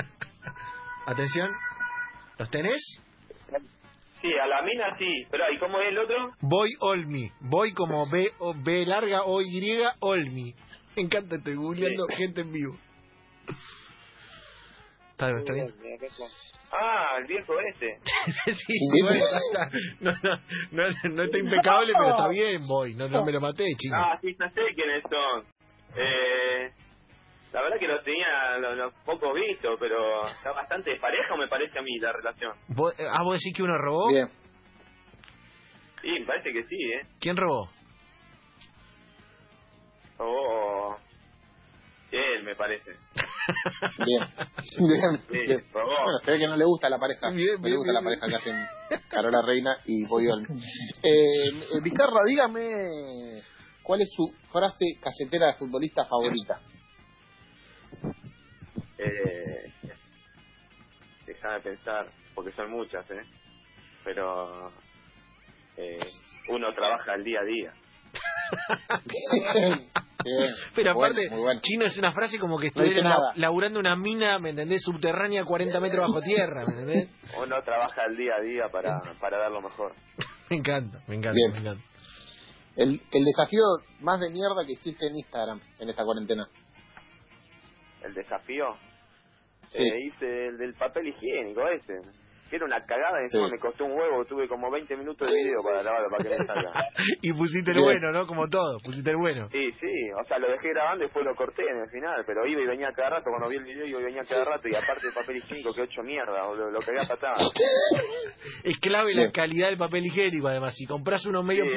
Atención. 1.06 1.50
¿Los 2.38 2.50
tenés? 2.50 2.82
Sí, 4.20 4.28
a 4.40 4.46
la 4.46 4.62
mina 4.62 4.96
sí, 4.98 5.26
pero 5.30 5.44
¿y 5.52 5.58
cómo 5.58 5.80
es 5.80 5.88
el 5.88 5.98
otro? 5.98 6.32
Voy 6.40 6.70
Olmi. 6.80 7.30
Voy 7.40 7.72
como 7.74 8.08
B, 8.08 8.30
o, 8.38 8.54
B 8.54 8.86
larga 8.86 9.22
O 9.24 9.42
Y 9.42 9.82
Olmi. 10.00 10.54
Me 10.96 11.02
encanta, 11.02 11.36
estoy 11.36 11.54
googleando 11.54 12.06
gente 12.08 12.42
en 12.42 12.52
vivo. 12.52 12.76
Está 15.12 15.26
bien, 15.26 15.38
está 15.38 15.52
bien. 15.52 15.74
Ah, 16.72 17.16
el 17.18 17.26
viejo 17.26 17.52
este. 17.60 17.98
sí, 18.46 18.54
sí, 18.66 19.02
bueno, 19.02 19.24
está. 19.50 19.70
No, 20.00 20.12
no, 20.22 20.36
no, 20.70 21.14
no 21.14 21.22
está 21.24 21.38
impecable, 21.38 21.92
pero 21.92 22.10
está 22.10 22.28
bien, 22.28 22.62
voy. 22.66 22.94
No, 22.94 23.08
no 23.08 23.24
me 23.24 23.32
lo 23.32 23.40
maté, 23.40 23.66
chico. 23.76 23.94
Ah, 23.94 24.18
sí, 24.20 24.34
ya 24.38 24.48
sé 24.48 24.60
quiénes 24.74 25.02
son. 25.02 25.44
Eh, 25.96 26.72
la 27.52 27.62
verdad 27.62 27.78
que 27.78 27.86
los 27.86 28.02
tenía 28.02 28.56
los, 28.58 28.76
los 28.76 28.94
poco 29.04 29.34
visto, 29.34 29.76
pero 29.78 30.22
está 30.24 30.52
bastante 30.52 30.96
pareja, 30.96 31.36
me 31.36 31.48
parece 31.48 31.78
a 31.78 31.82
mí, 31.82 31.98
la 31.98 32.12
relación. 32.12 32.56
¿Vos, 32.68 32.98
eh, 32.98 33.04
ah, 33.10 33.22
¿vos 33.22 33.34
decís 33.34 33.54
que 33.54 33.62
uno 33.62 33.76
robó? 33.76 34.08
Bien. 34.08 34.28
Sí, 36.00 36.08
me 36.08 36.26
parece 36.26 36.52
que 36.52 36.64
sí, 36.64 36.76
¿eh? 36.76 37.06
¿Quién 37.20 37.36
robó? 37.36 37.68
Oh, 40.18 40.96
él, 42.10 42.44
me 42.44 42.54
parece. 42.56 42.92
Bien. 44.06 44.28
Bien. 44.78 45.46
Bien. 45.46 45.64
Bueno, 45.72 46.18
se 46.24 46.30
ve 46.32 46.38
que 46.38 46.46
no 46.46 46.56
le 46.56 46.64
gusta 46.64 46.88
la 46.88 46.98
pareja. 46.98 47.30
Bien, 47.30 47.56
no 47.56 47.62
bien, 47.62 47.72
le 47.72 47.76
gusta 47.76 47.92
bien, 47.92 47.94
la 47.94 48.02
pareja 48.02 48.28
que 48.28 48.36
hacen 48.36 48.66
Carola 49.08 49.42
Reina 49.44 49.76
y 49.84 50.04
Boyol. 50.04 50.42
Eh, 51.02 51.48
eh, 51.48 51.80
Vizcarra, 51.82 52.20
dígame 52.26 53.42
cuál 53.82 54.00
es 54.00 54.10
su 54.14 54.32
frase 54.52 54.98
casetera 55.00 55.48
de 55.48 55.54
futbolista 55.54 56.04
favorita. 56.06 56.60
Eh, 58.98 59.72
déjame 61.26 61.60
pensar, 61.60 62.06
porque 62.34 62.52
son 62.52 62.70
muchas, 62.70 63.10
¿eh? 63.10 63.22
Pero 64.04 64.72
eh, 65.76 65.98
uno 66.48 66.70
trabaja 66.72 67.14
el 67.14 67.24
día 67.24 67.40
a 67.40 67.44
día. 67.44 67.72
Bien. 70.24 70.54
Pero 70.74 70.90
aparte, 70.92 71.28
bueno. 71.28 71.60
chino 71.62 71.84
es 71.86 71.96
una 71.98 72.12
frase 72.12 72.38
como 72.38 72.58
que 72.58 72.68
estuviera 72.68 73.16
laburando 73.36 73.78
una 73.80 73.96
mina, 73.96 74.38
¿me 74.38 74.50
entendés? 74.50 74.82
Subterránea 74.82 75.44
40 75.44 75.80
metros 75.80 76.06
bajo 76.08 76.20
tierra, 76.22 76.64
¿me 76.66 76.72
entendés? 76.80 77.08
Uno 77.38 77.62
trabaja 77.64 78.04
el 78.08 78.16
día 78.16 78.32
a 78.38 78.42
día 78.42 78.64
para, 78.70 79.00
para 79.20 79.38
dar 79.38 79.50
lo 79.50 79.60
mejor. 79.62 79.92
Me 80.50 80.58
encanta, 80.58 80.98
me 81.06 81.14
encanta, 81.14 81.32
Bien. 81.34 81.52
me 81.52 81.58
encanta. 81.60 81.84
El, 82.76 83.00
el 83.10 83.24
desafío 83.24 83.62
más 84.00 84.20
de 84.20 84.28
mierda 84.30 84.64
que 84.66 84.72
hiciste 84.72 85.06
en 85.06 85.16
Instagram 85.16 85.60
en 85.78 85.88
esta 85.88 86.04
cuarentena. 86.04 86.46
El 88.02 88.12
desafío, 88.12 88.66
Sí. 89.68 89.82
eh, 89.82 90.06
hice 90.06 90.48
el 90.48 90.58
del 90.58 90.74
papel 90.74 91.08
higiénico 91.08 91.62
ese. 91.68 91.94
Era 92.52 92.66
una 92.66 92.84
cagada, 92.84 93.18
encima 93.22 93.46
Sí. 93.46 93.52
me 93.52 93.58
costó 93.58 93.84
un 93.86 93.92
huevo, 93.92 94.24
tuve 94.26 94.46
como 94.46 94.70
20 94.70 94.94
minutos 94.96 95.26
de 95.26 95.34
video 95.42 95.62
para 95.62 95.82
grabarlo, 95.82 96.08
para 96.10 96.22
que 96.22 96.38
me 96.38 96.46
salga. 96.46 96.70
Y 97.22 97.32
pusiste 97.32 97.70
el 97.72 97.78
Bien. 97.78 97.84
bueno, 97.84 98.12
¿no? 98.12 98.26
Como 98.26 98.46
todo, 98.46 98.78
pusiste 98.84 99.10
el 99.10 99.16
bueno. 99.16 99.48
Sí, 99.50 99.72
sí, 99.80 100.10
o 100.20 100.24
sea, 100.28 100.38
lo 100.38 100.50
dejé 100.50 100.68
grabando 100.68 101.04
y 101.04 101.06
después 101.06 101.24
lo 101.24 101.34
corté 101.34 101.62
en 101.62 101.78
el 101.78 101.88
final, 101.90 102.22
pero 102.26 102.46
iba 102.46 102.60
y 102.60 102.66
venía 102.66 102.92
cada 102.94 103.10
rato, 103.10 103.30
cuando 103.30 103.48
vi 103.48 103.56
el 103.56 103.64
video 103.64 103.86
iba 103.86 104.00
y 104.00 104.04
venía 104.04 104.22
cada 104.28 104.44
rato, 104.44 104.68
y 104.68 104.74
aparte 104.74 105.06
el 105.08 105.14
papel 105.14 105.36
higiénico, 105.38 105.72
que 105.72 105.82
ocho 105.82 106.02
mierda, 106.02 106.44
o 106.46 106.54
lo, 106.54 106.70
lo 106.70 106.78
pegué 106.80 107.00
a 107.00 107.08
patadas. 107.08 107.42
Es 108.64 108.78
clave 108.80 109.12
Bien. 109.12 109.26
la 109.26 109.32
calidad 109.32 109.68
del 109.68 109.76
papel 109.78 110.04
higiénico, 110.06 110.48
además. 110.48 110.74
Si 110.76 110.86
compras 110.86 111.24
uno 111.26 111.42
medio 111.42 111.64
Sí, 111.64 111.70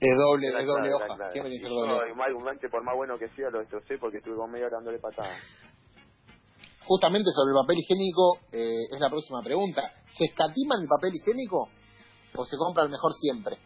es 0.00 0.16
doble, 0.16 0.48
es 0.48 0.66
doble 0.66 0.94
hoja. 0.94 1.06
clave. 1.06 1.32
Siempre 1.32 1.50
tiene 1.50 1.56
que 1.56 1.60
ser 1.62 1.70
Y 1.72 1.74
doble 1.74 2.10
igualmente, 2.10 2.68
por 2.68 2.84
más 2.84 2.94
bueno 2.94 3.18
que 3.18 3.28
sea, 3.30 3.50
lo 3.50 3.58
destrocé 3.60 3.98
porque 3.98 4.18
estuve 4.18 4.36
como 4.36 4.48
media 4.48 4.66
hora 4.66 4.76
dándole 4.76 4.98
patadas. 4.98 5.36
Justamente 6.88 7.28
sobre 7.36 7.52
el 7.52 7.60
papel 7.60 7.76
higiénico 7.84 8.40
eh, 8.50 8.88
es 8.90 8.98
la 8.98 9.10
próxima 9.10 9.42
pregunta. 9.44 9.92
¿Se 10.08 10.24
escatima 10.24 10.74
el 10.80 10.88
papel 10.88 11.12
higiénico 11.20 11.68
o 12.34 12.44
se 12.46 12.56
compra 12.56 12.84
el 12.84 12.88
mejor 12.90 13.12
siempre? 13.12 13.56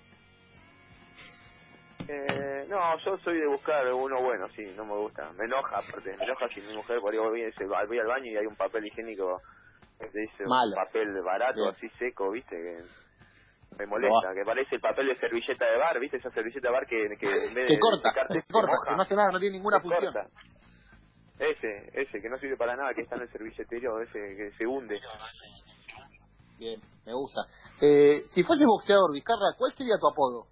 Eh, 2.08 2.66
no, 2.66 2.76
yo 3.04 3.16
soy 3.22 3.38
de 3.38 3.46
buscar 3.46 3.86
uno 3.94 4.20
bueno, 4.22 4.48
sí, 4.48 4.62
no 4.76 4.84
me 4.84 4.96
gusta. 4.98 5.30
Me 5.38 5.44
enoja, 5.44 5.78
aparte, 5.78 6.16
me 6.18 6.24
enoja 6.24 6.48
si 6.48 6.60
mi 6.62 6.74
mujer 6.74 6.98
por 7.00 7.12
ahí 7.12 7.18
voy, 7.18 7.44
dice, 7.46 7.64
"Va- 7.66 7.86
voy 7.86 7.98
al 8.00 8.06
baño 8.08 8.26
y 8.26 8.36
hay 8.36 8.44
un 8.46 8.56
papel 8.56 8.84
higiénico, 8.86 9.40
dice 10.12 10.42
un 10.42 10.74
papel 10.74 11.14
barato, 11.24 11.62
Bien. 11.62 11.74
así 11.76 11.88
seco, 12.00 12.28
viste, 12.32 12.56
que 12.56 12.82
me 13.78 13.86
molesta, 13.86 14.34
que 14.34 14.44
parece 14.44 14.74
el 14.74 14.80
papel 14.80 15.06
de 15.06 15.16
servilleta 15.16 15.64
de 15.64 15.78
bar, 15.78 16.00
viste, 16.00 16.16
esa 16.16 16.30
servilleta 16.32 16.68
de 16.68 16.72
bar 16.74 16.86
que, 16.86 16.96
que 17.20 17.26
en 17.46 17.54
vez 17.54 17.68
de 17.70 17.78
corta, 17.78 18.08
secarte, 18.10 18.40
se 18.40 18.52
corta, 18.52 18.72
que 18.88 18.96
no 18.96 19.02
hace 19.02 19.14
nada, 19.14 19.30
no 19.30 19.38
tiene 19.38 19.56
ninguna 19.58 19.78
función. 19.80 20.12
corta. 20.12 20.26
Ese, 21.42 21.90
ese, 21.94 22.20
que 22.20 22.28
no 22.28 22.36
sirve 22.36 22.56
para 22.56 22.76
nada, 22.76 22.94
que 22.94 23.02
está 23.02 23.16
en 23.16 23.22
el 23.22 23.32
servilletero, 23.32 24.00
ese 24.00 24.12
que 24.12 24.52
se 24.56 24.64
hunde. 24.64 25.00
Bien, 26.56 26.80
me 27.04 27.12
gusta. 27.14 27.40
Eh, 27.80 28.26
si 28.30 28.44
fuese 28.44 28.64
boxeador, 28.64 29.12
Vizcarra, 29.12 29.56
¿cuál 29.58 29.72
sería 29.72 29.98
tu 29.98 30.06
apodo? 30.06 30.46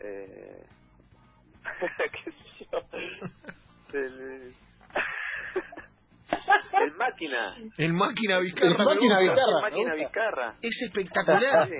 Eh... 0.00 0.66
¿Qué 2.24 2.30
sé 2.30 2.68
yo? 2.70 2.78
El... 3.94 4.54
el 6.82 6.92
máquina. 6.98 7.56
el 7.78 7.92
máquina 7.94 8.38
Vizcarra. 8.40 8.70
El 8.70 8.84
máquina. 8.84 9.18
Vizcarra. 9.18 9.56
El 9.56 9.62
máquina 9.62 9.94
me 9.94 10.02
gusta. 10.02 10.20
Vizcarra. 10.20 10.56
Es 10.60 10.82
espectacular. 10.82 11.70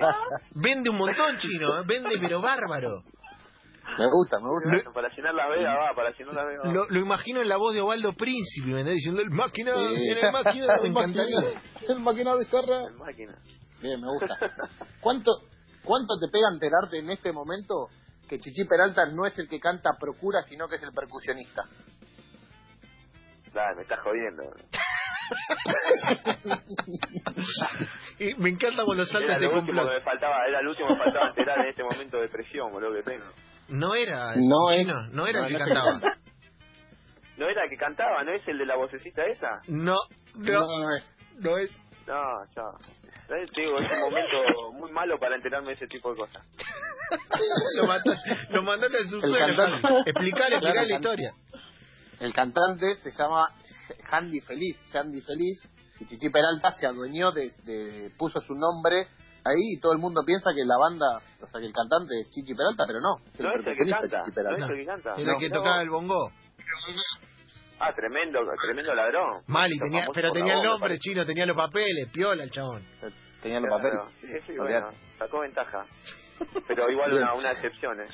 Vende 0.55 0.89
un 0.89 0.97
montón, 0.97 1.37
chino. 1.37 1.79
¿eh? 1.79 1.83
Vende, 1.85 2.17
pero 2.19 2.41
bárbaro. 2.41 3.03
Me 3.97 4.05
gusta, 4.07 4.39
me 4.39 4.49
gusta. 4.49 4.69
Bueno, 4.69 4.93
para 4.93 5.09
llenar 5.15 5.33
la 5.35 5.47
vega 5.49 5.75
va, 5.75 5.95
para 5.95 6.11
llenar 6.11 6.33
la 6.35 6.43
vega 6.45 6.61
va. 6.65 6.71
Lo, 6.73 6.89
lo 6.89 6.99
imagino 6.99 7.41
en 7.41 7.49
la 7.49 7.57
voz 7.57 7.73
de 7.73 7.81
Osvaldo 7.81 8.13
Príncipe, 8.13 8.65
¿me 8.67 8.71
entendés? 8.81 8.95
Diciendo 8.95 9.21
el 9.21 9.29
máquina, 9.31 9.73
Sí. 9.75 10.09
el 10.09 10.31
máquina, 10.31 10.67
me 10.81 10.87
El 10.87 10.93
máquina- 10.93 11.23
encantaría. 11.23 11.61
El 11.89 11.99
máquina 11.99 12.35
Vizcarra. 12.35 12.79
El 12.87 12.95
máquina. 12.97 13.35
Bien, 13.81 13.99
me 14.01 14.07
gusta. 14.07 14.37
¿Cuánto, 15.01 15.31
¿Cuánto 15.83 16.15
te 16.19 16.27
pega 16.31 16.47
enterarte 16.53 16.99
en 16.99 17.09
este 17.09 17.31
momento 17.31 17.89
que 18.29 18.39
Chichi 18.39 18.63
Peralta 18.65 19.05
no 19.07 19.25
es 19.25 19.37
el 19.39 19.47
que 19.49 19.59
canta 19.59 19.91
Procura, 19.99 20.43
sino 20.43 20.67
que 20.67 20.75
es 20.75 20.83
el 20.83 20.93
percusionista? 20.93 21.63
Dale, 23.53 23.75
me 23.75 23.81
estás 23.83 23.99
jodiendo. 23.99 24.43
Y 28.19 28.33
me 28.35 28.49
encanta 28.49 28.83
cuando 28.85 29.05
salta 29.05 29.25
Era 29.25 29.33
este 29.35 29.45
lo 29.47 29.59
último 29.59 29.73
que 29.73 29.79
complot. 29.79 29.97
me 29.99 30.01
faltaba, 30.03 30.35
era 30.47 30.61
lo 30.61 30.69
último 30.71 30.87
que 30.89 30.93
me 30.95 30.99
faltaba 31.03 31.29
enterar 31.29 31.59
en 31.59 31.67
este 31.69 31.83
momento 31.83 32.17
de 32.17 32.29
presión, 32.29 32.71
boludo, 32.71 32.93
que 32.95 33.03
tengo. 33.03 33.25
No 33.73 33.95
era, 33.95 34.33
No 34.35 34.71
es- 34.71 34.79
chino, 34.85 35.07
no 35.11 35.25
era 35.27 35.41
no, 35.41 35.45
el 35.47 35.51
que 35.53 35.57
no 35.59 35.65
el 35.65 35.73
cantaba. 35.73 35.91
canta. 35.99 36.17
¿No 37.37 37.49
era 37.49 37.63
el 37.63 37.69
que 37.71 37.77
cantaba? 37.77 38.23
¿No 38.23 38.31
es 38.31 38.47
el 38.47 38.57
de 38.59 38.65
la 38.65 38.75
vocecita 38.75 39.25
esa? 39.25 39.61
No, 39.67 39.97
no, 40.35 40.59
No 40.59 40.95
es. 40.95 41.15
no 41.39 41.57
es. 41.57 41.71
No, 42.05 42.21
ya. 42.55 42.63
¿Sabes? 43.27 43.49
Te 43.51 43.61
digo, 43.61 43.77
es 43.77 43.91
un 43.91 43.99
momento 44.01 44.71
muy 44.73 44.91
malo 44.91 45.17
para 45.19 45.35
enterarme 45.35 45.69
de 45.69 45.73
ese 45.75 45.87
tipo 45.87 46.11
de 46.11 46.17
cosas. 46.17 46.45
Lo, 47.77 47.85
mataste, 47.87 48.37
lo 48.51 48.63
mandaste 48.63 48.97
al 48.97 49.07
subsuelo. 49.09 49.53
Claro, 49.55 49.99
explicale 50.05 50.59
la 50.61 50.95
historia. 50.95 51.31
El 52.19 52.33
cantante 52.33 52.95
se 52.95 53.11
llama 53.11 53.47
Handy 54.11 54.39
Feliz, 54.41 54.77
Handy 54.93 55.21
Feliz, 55.21 55.61
y 55.99 56.05
Chichi 56.05 56.29
Peralta 56.29 56.71
se 56.73 56.85
adueñó 56.87 57.31
de, 57.31 57.51
de- 57.63 58.09
puso 58.17 58.39
su 58.41 58.53
nombre 58.55 59.07
ahí 59.45 59.75
y 59.75 59.79
todo 59.79 59.93
el 59.93 59.99
mundo 59.99 60.21
piensa 60.25 60.51
que 60.55 60.63
la 60.65 60.77
banda, 60.79 61.21
o 61.41 61.47
sea 61.47 61.59
que 61.59 61.67
el 61.67 61.73
cantante 61.73 62.21
es 62.21 62.29
Chichi 62.29 62.53
Peralta, 62.55 62.83
pero 62.87 62.99
no, 62.99 63.17
es 63.33 63.39
No 63.39 63.49
es 63.49 63.55
el 63.55 63.63
que 63.63 63.65
percusionista 63.65 63.99
canta, 63.99 64.17
Chichi 64.25 64.29
no 64.29 64.35
Peralta. 64.35 64.65
es 64.65 64.71
el 64.71 64.77
que 64.77 64.85
canta. 64.85 65.15
Era 65.17 65.33
el 65.33 65.39
que 65.39 65.49
tocaba 65.49 65.81
el 65.81 65.89
bongo. 65.89 66.31
Ah, 67.79 67.93
tremendo, 67.95 68.39
tremendo 68.61 68.93
ladrón. 68.93 69.43
Mal, 69.47 69.71
y 69.71 69.77
tenía, 69.79 70.05
pero 70.13 70.31
tenía 70.31 70.53
el 70.55 70.63
nombre 70.63 70.97
chino, 70.99 71.25
tenía 71.25 71.45
los 71.45 71.57
papeles, 71.57 72.09
piola 72.13 72.43
el 72.43 72.51
chabón. 72.51 72.85
Tenía 73.41 73.59
los 73.59 73.67
Claro, 73.69 74.05
papeles. 74.07 74.41
Sí, 74.45 74.53
sí, 74.53 74.57
bueno, 74.57 74.89
sacó 75.19 75.39
ventaja. 75.41 75.85
Pero 76.67 76.89
igual 76.89 77.13
una, 77.13 77.33
una 77.33 77.51
excepción, 77.51 77.99
¿eh? 78.01 78.07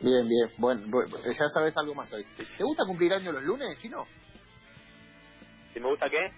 Bien, 0.00 0.28
bien, 0.28 0.48
bueno, 0.58 0.82
bueno, 0.88 1.08
ya 1.36 1.48
sabes 1.52 1.76
algo 1.76 1.94
más 1.94 2.12
hoy. 2.12 2.24
¿Te 2.36 2.62
gusta 2.64 2.84
cumplir 2.86 3.12
años 3.12 3.34
los 3.34 3.42
lunes, 3.42 3.76
chino? 3.80 4.04
Si 5.74 5.80
me 5.80 5.88
gusta 5.88 6.06
qué, 6.08 6.30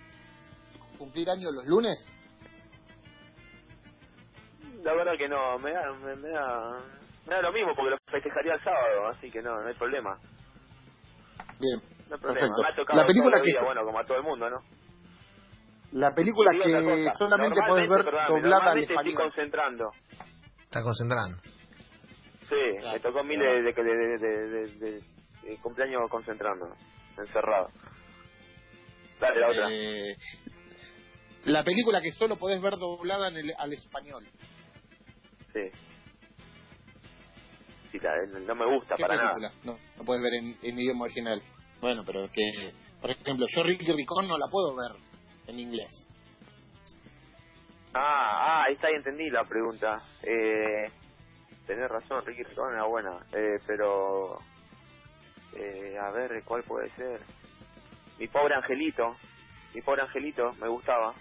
¿Cumplir 0.97 1.29
años 1.31 1.51
los 1.55 1.67
lunes? 1.67 2.07
La 4.83 4.95
verdad 4.95 5.13
que 5.19 5.29
no, 5.29 5.59
me 5.59 5.73
da, 5.73 5.93
me, 5.93 6.17
me 6.17 6.29
da, 6.31 6.83
me 7.27 7.35
da 7.35 7.43
lo 7.43 7.53
mismo 7.53 7.75
porque 7.75 7.91
lo 7.91 7.97
festejaría 8.11 8.55
el 8.55 8.65
sábado, 8.65 9.09
así 9.09 9.31
que 9.31 9.43
no, 9.43 9.61
no 9.61 9.69
hay 9.69 9.75
problema. 9.75 10.17
Bien, 11.59 11.81
No 12.09 12.15
hay 12.17 12.21
problema. 12.21 12.49
Perfecto. 12.49 12.63
Me 12.63 12.69
ha 12.69 12.75
tocado 12.77 13.01
La 13.01 13.07
película 13.07 13.37
los 13.39 13.47
que- 13.47 13.65
bueno, 13.65 13.85
como 13.85 13.99
a 13.99 14.05
todo 14.05 14.17
el 14.19 14.25
mundo, 14.25 14.51
¿no? 14.51 14.59
la 15.93 16.15
película 16.15 16.51
otra 16.55 16.65
que 16.65 16.85
cosa, 16.85 17.19
solamente 17.19 17.61
podés 17.67 17.89
normalmente, 17.89 18.11
ver 18.13 18.29
doblada 18.29 18.31
al 18.31 18.41
normalmente 18.41 18.95
estoy 18.95 19.11
español. 19.11 19.23
concentrando. 19.23 19.91
Está 20.65 20.83
concentrando. 20.83 21.39
Sí, 22.49 22.79
Claro. 22.79 22.93
me 22.95 23.01
tocó 23.01 23.25
miles 23.25 23.65
de, 23.65 23.73
de, 23.73 23.83
de, 23.83 24.19
de, 24.19 24.49
de- 24.49 24.79
de- 24.79 25.03
de 25.43 25.59
cumpleaños 25.63 26.03
concentrando, 26.11 26.67
encerrado. 27.19 27.69
Dale, 29.21 29.41
la 29.41 29.49
otra. 29.49 29.67
Eh, 29.71 30.17
la 31.45 31.65
película 31.65 32.01
que 32.01 32.13
solo 32.13 32.37
podés 32.37 32.61
ver 32.63 32.75
doblada 32.77 33.29
en 33.29 33.37
el, 33.39 33.53
al 33.59 33.73
español. 33.73 34.25
Sí. 35.53 35.71
Sí, 37.93 37.99
la- 37.99 38.25
no 38.47 38.55
me 38.55 38.67
gusta 38.67 38.95
¿Qué 38.97 39.03
para 39.03 39.17
nada. 39.17 39.35
película? 39.35 39.53
No, 39.65 39.79
no 39.99 40.05
puedes 40.05 40.23
ver 40.23 40.35
en, 40.35 40.57
en 40.63 40.79
idioma 40.79 41.05
original. 41.05 41.43
Bueno, 41.81 42.03
pero 42.07 42.29
que 42.31 42.73
Por 43.01 43.11
ejemplo, 43.11 43.47
yo 43.49 43.63
Ricky 43.63 43.91
Ricón 43.93 44.29
no 44.29 44.37
la 44.39 44.47
puedo 44.51 44.77
ver 44.77 44.93
en 45.47 45.59
inglés. 45.59 46.07
Ah, 47.93 48.61
ah, 48.61 48.65
ahí 48.67 48.75
está, 48.75 48.87
ahí 48.89 48.95
entendí 48.95 49.29
la 49.31 49.45
pregunta. 49.45 49.99
Eh, 50.23 50.91
tenés 51.67 51.89
razón, 51.89 52.25
Ricky 52.25 52.43
Ricón 52.45 52.73
era 52.75 52.85
buena, 52.85 53.19
eh, 53.33 53.59
pero... 53.67 54.39
Eh, 55.57 55.97
a 55.99 56.11
ver, 56.13 56.45
¿cuál 56.45 56.63
puede 56.63 56.89
ser? 56.91 57.21
Mi 58.19 58.29
pobre 58.29 58.55
angelito, 58.55 59.17
mi 59.75 59.81
pobre 59.81 60.03
angelito, 60.03 60.53
me 60.61 60.69
gustaba. 60.69 61.13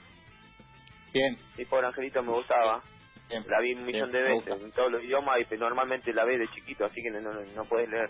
Bien, 1.13 1.35
Mi 1.57 1.65
pobre 1.65 1.87
angelito 1.87 2.21
me 2.21 2.33
gustaba. 2.33 2.83
La 3.29 3.61
vi 3.61 3.73
un 3.73 3.85
millón 3.85 4.11
de 4.11 4.21
veces, 4.21 4.59
en 4.61 4.71
todos 4.71 4.91
los 4.91 5.03
idiomas, 5.03 5.37
y 5.39 5.55
normalmente 5.55 6.11
la 6.13 6.25
ves 6.25 6.39
de 6.39 6.47
chiquito, 6.47 6.85
así 6.85 7.01
que 7.01 7.11
no, 7.11 7.21
no, 7.21 7.33
no 7.33 7.63
puedes 7.65 7.87
leer. 7.87 8.09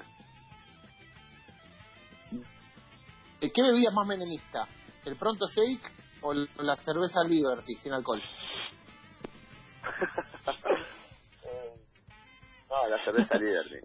Eh, 3.41 3.51
¿Qué 3.53 3.61
bebida 3.61 3.89
es 3.89 3.95
más 3.95 4.07
menemista? 4.07 4.67
¿El 5.05 5.17
pronto 5.17 5.45
shake 5.47 5.91
o 6.21 6.33
la 6.33 6.75
cerveza 6.77 7.23
Liberty 7.27 7.73
sin 7.75 7.93
alcohol? 7.93 8.21
no, 12.69 12.87
la 12.87 13.03
cerveza 13.03 13.37
Liberty. 13.37 13.79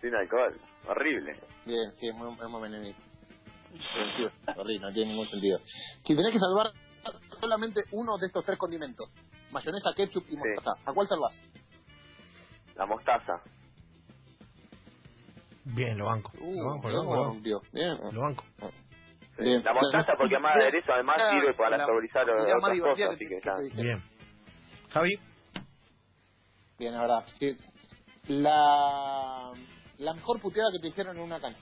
Sin 0.00 0.14
alcohol, 0.14 0.60
horrible. 0.86 1.32
Bien, 1.64 1.92
sí, 1.96 2.08
es 2.08 2.14
muy, 2.14 2.32
es 2.32 2.48
muy 2.48 2.62
menemista. 2.62 3.02
Horrible, 4.56 4.80
no 4.80 4.92
tiene 4.92 5.10
ningún 5.10 5.28
sentido. 5.28 5.58
Si 6.04 6.14
tenés 6.14 6.32
que 6.32 6.38
salvar 6.38 6.72
solamente 7.40 7.82
uno 7.92 8.16
de 8.18 8.26
estos 8.26 8.44
tres 8.44 8.58
condimentos, 8.58 9.08
mayonesa, 9.52 9.90
ketchup 9.96 10.24
y 10.28 10.36
mostaza, 10.36 10.70
¿a 10.86 10.92
cuál 10.92 11.06
salvás? 11.08 11.40
La 12.76 12.86
mostaza. 12.86 13.32
Bien, 15.64 15.98
lo 15.98 16.06
banco. 16.06 16.32
Uh, 16.40 16.54
lo 16.54 16.68
banco, 16.70 16.88
bien, 16.88 16.92
lo 16.94 16.98
banco, 16.98 17.14
lo 17.16 17.20
banco. 17.20 17.66
Bien. 17.72 17.98
Lo 18.12 18.20
banco. 18.22 18.44
Sí. 19.36 19.44
Bien. 19.44 19.62
La 19.64 19.72
mostaza 19.74 20.12
porque 20.16 20.34
además 20.36 20.54
de 20.56 20.62
aderezo 20.62 20.92
además 20.92 21.16
Ah, 21.22 21.30
sirve 21.30 21.54
para 21.54 21.76
la- 21.76 21.84
saborizar 21.86 22.22
otras 22.30 22.80
cosas, 22.80 23.10
así 23.14 23.18
que 23.24 23.28
te- 23.28 23.36
está. 23.36 23.52
que 23.54 23.58
te 23.58 23.64
dije. 23.64 23.82
Bien. 23.82 24.02
Javi, 24.90 25.18
Bien, 26.78 26.94
ahora, 26.94 27.22
sí. 27.38 27.56
La, 28.28 29.50
la 29.98 30.14
mejor 30.14 30.40
puteada 30.40 30.68
que 30.72 30.78
te 30.80 30.86
dijeron 30.88 31.16
en 31.16 31.22
una 31.24 31.40
cancha. 31.40 31.58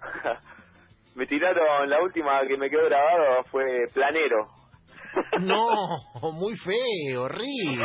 me 1.14 1.26
tiraron, 1.26 1.90
la 1.90 2.00
última 2.02 2.40
que 2.48 2.56
me 2.56 2.70
quedó 2.70 2.84
grabado 2.86 3.44
fue 3.50 3.64
planero. 3.92 4.48
No, 5.40 6.32
muy 6.32 6.56
feo, 6.56 7.22
horrible. 7.22 7.84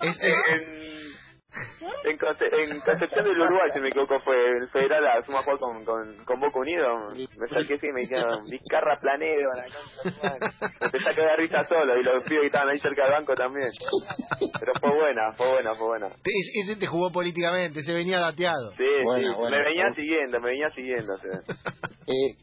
Sí. 0.00 0.08
Es- 0.08 0.20
es- 0.20 0.42
en, 0.48 2.10
en, 2.10 2.18
Conce- 2.18 2.48
en 2.50 2.80
Concepción 2.80 3.24
del 3.24 3.38
Uruguay, 3.38 3.68
si 3.74 3.80
me 3.80 3.88
equivoco, 3.88 4.18
fue 4.24 4.34
el 4.58 4.68
federal, 4.70 5.06
a 5.06 5.22
fuimos 5.22 5.42
a 5.42 5.44
jugar 5.44 5.58
con, 5.58 5.84
con, 5.84 6.24
con 6.24 6.40
Boca 6.40 6.58
Unido. 6.60 7.10
Me 7.14 7.46
saqué 7.48 7.74
así 7.74 7.86
y 7.88 7.92
me 7.92 8.00
dijeron, 8.02 8.44
Vizcarra 8.48 8.98
planero, 9.00 9.50
la 9.54 9.64
concha 9.64 10.02
de 10.02 10.10
tu 10.12 10.22
madre". 10.22 10.38
Me 10.80 10.86
empecé 10.86 11.08
a 11.10 11.14
quedar 11.14 11.38
risa 11.38 11.64
solo 11.66 12.00
y 12.00 12.02
los 12.04 12.24
pibes 12.24 12.40
que 12.40 12.46
estaban 12.46 12.70
ahí 12.70 12.78
cerca 12.78 13.02
del 13.02 13.12
banco 13.12 13.34
también. 13.34 13.68
Pero 14.58 14.72
fue 14.80 14.94
buena, 14.94 15.32
fue 15.36 15.50
buena, 15.52 15.74
fue 15.74 15.86
buena. 15.86 16.08
Ese 16.64 16.76
te 16.76 16.86
jugó 16.86 17.12
políticamente, 17.12 17.82
se 17.82 17.92
venía 17.92 18.18
dateado. 18.18 18.70
Sí, 18.76 18.84
Buena, 19.04 19.28
sí, 19.28 19.34
buena. 19.36 19.56
me 19.58 19.62
venía 19.64 19.90
siguiendo, 19.94 20.40
me 20.40 20.48
venía 20.50 20.70
siguiendo. 20.70 21.16
sí. 21.18 21.28
Eh, 22.06 22.36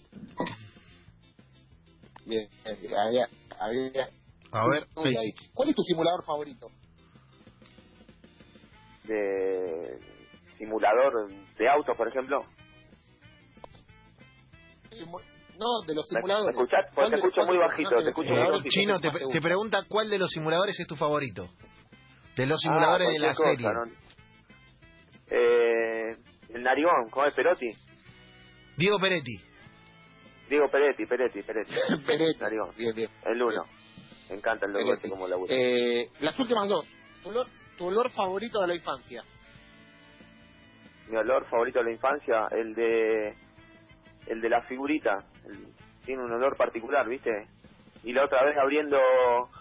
bien, 2.25 2.47
eh, 2.65 2.95
había, 2.95 3.25
había 3.59 4.09
A 4.51 4.67
ver, 4.67 4.87
ahí. 5.05 5.31
¿Cuál 5.53 5.69
es 5.69 5.75
tu 5.75 5.81
simulador 5.83 6.23
favorito? 6.25 6.67
De 9.05 9.99
simulador 10.57 11.29
de 11.57 11.69
autos, 11.69 11.95
por 11.97 12.07
ejemplo. 12.07 12.39
Simu- 14.91 15.21
No, 15.57 15.81
de 15.85 15.93
los 15.95 16.05
¿Me- 16.11 16.19
simuladores. 16.19 16.55
me 16.55 16.61
escuchás? 16.63 16.85
Porque 16.85 16.95
¿Cuál 16.95 17.09
te 17.09 17.15
escucho 17.17 17.45
muy 17.47 17.57
bajito, 17.57 17.89
te 18.03 18.09
escucho 18.09 18.29
muy. 18.29 18.69
Chino, 18.69 18.99
te, 18.99 19.09
te 19.09 19.41
pregunta 19.41 19.83
cuál 19.87 20.09
de 20.09 20.17
los 20.19 20.29
simuladores 20.31 20.79
es 20.79 20.87
tu 20.87 20.95
favorito. 20.95 21.47
De 22.37 22.45
los 22.45 22.59
Ah, 22.63 22.67
simuladores 22.69 23.09
de 23.09 23.19
la 23.19 23.33
serie. 23.33 23.67
Eh, 25.31 26.15
el 26.53 26.63
narigón, 26.63 27.09
¿cómo 27.11 27.25
es 27.25 27.33
Perotti? 27.35 27.71
Diego 28.77 28.99
Peretti. 28.99 29.35
Diego 30.49 30.69
Peretti, 30.69 31.05
Peretti, 31.05 31.43
Peretti. 31.43 31.73
Peretti. 32.07 32.43
Bien, 32.77 32.95
bien. 32.95 33.09
El 33.25 33.41
uno. 33.41 33.63
Me 34.29 34.35
encanta 34.35 34.65
el 34.65 34.73
logo 34.73 34.85
Peretti. 34.85 34.97
este 35.05 35.09
como 35.09 35.27
laburo. 35.27 35.53
Eh, 35.53 36.09
las 36.19 36.38
últimas 36.39 36.67
dos. 36.67 36.85
Tu 37.23 37.29
olor, 37.29 37.47
tu 37.77 37.85
olor 37.88 38.12
favorito 38.12 38.59
de 38.62 38.67
la 38.67 38.75
infancia. 38.75 39.23
Mi 41.09 41.17
olor 41.17 41.45
favorito 41.49 41.79
de 41.79 41.85
la 41.85 41.91
infancia, 41.91 42.47
el 42.51 42.73
de 42.75 43.33
el 44.27 44.41
de 44.41 44.49
la 44.49 44.62
figurita. 44.63 45.23
El- 45.45 45.67
tiene 46.05 46.23
un 46.23 46.31
olor 46.31 46.55
particular, 46.57 47.07
¿viste? 47.07 47.29
Y 48.03 48.13
la 48.13 48.25
otra 48.25 48.43
vez 48.43 48.57
abriendo 48.57 48.97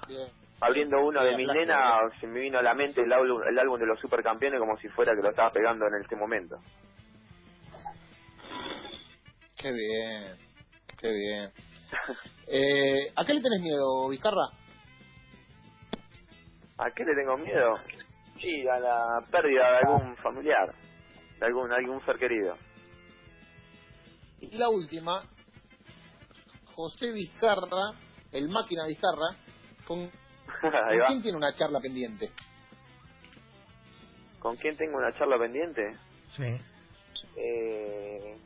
Bien. 0.07 0.29
abriendo 0.61 1.01
uno 1.05 1.23
de 1.23 1.37
mis 1.37 1.49
nenas, 1.49 2.13
se 2.21 2.27
me 2.27 2.41
vino 2.41 2.59
a 2.59 2.63
la 2.63 2.75
mente 2.75 3.03
el 3.03 3.13
álbum, 3.13 3.43
el 3.47 3.59
álbum 3.59 3.79
de 3.79 3.87
los 3.87 4.01
supercampeones 4.01 4.59
como 4.61 4.77
si 4.79 4.89
fuera 4.89 5.15
que 5.15 5.21
lo 5.23 5.31
estaba 5.31 5.51
pegando 5.53 5.87
en 5.87 6.01
este 6.03 6.17
momento. 6.17 6.57
Qué 9.57 9.73
bien. 9.73 10.48
Qué 11.01 11.13
bien. 11.13 11.53
Eh, 12.51 13.13
¿A 13.15 13.27
qué 13.27 13.35
le 13.35 13.43
tenés 13.43 13.61
miedo, 13.61 14.09
Vizcarra? 14.09 14.47
¿A 16.79 16.91
qué 16.93 17.05
le 17.05 17.15
tengo 17.15 17.37
miedo? 17.37 17.75
Sí, 18.41 18.67
a 18.67 18.79
la 18.79 19.21
pérdida 19.31 19.71
de 19.71 19.77
algún 19.79 20.17
familiar, 20.17 20.75
de 21.39 21.45
algún 21.45 21.71
algún 21.71 22.03
ser 22.07 22.17
querido. 22.19 22.57
Y 24.41 24.57
la 24.57 24.71
última, 24.71 25.25
José 26.75 27.13
Vizcarra, 27.13 27.93
el 28.33 28.49
máquina 28.49 28.87
Vizcarra, 28.87 29.37
¿con, 29.87 30.09
¿con 30.63 30.73
quién 31.09 31.21
tiene 31.21 31.37
una 31.37 31.55
charla 31.55 31.81
pendiente? 31.81 32.31
¿Con 34.39 34.57
quién 34.57 34.75
tengo 34.79 34.97
una 34.97 35.13
charla 35.19 35.37
pendiente? 35.39 35.99
Sí. 36.31 36.59
Eh... 37.37 38.39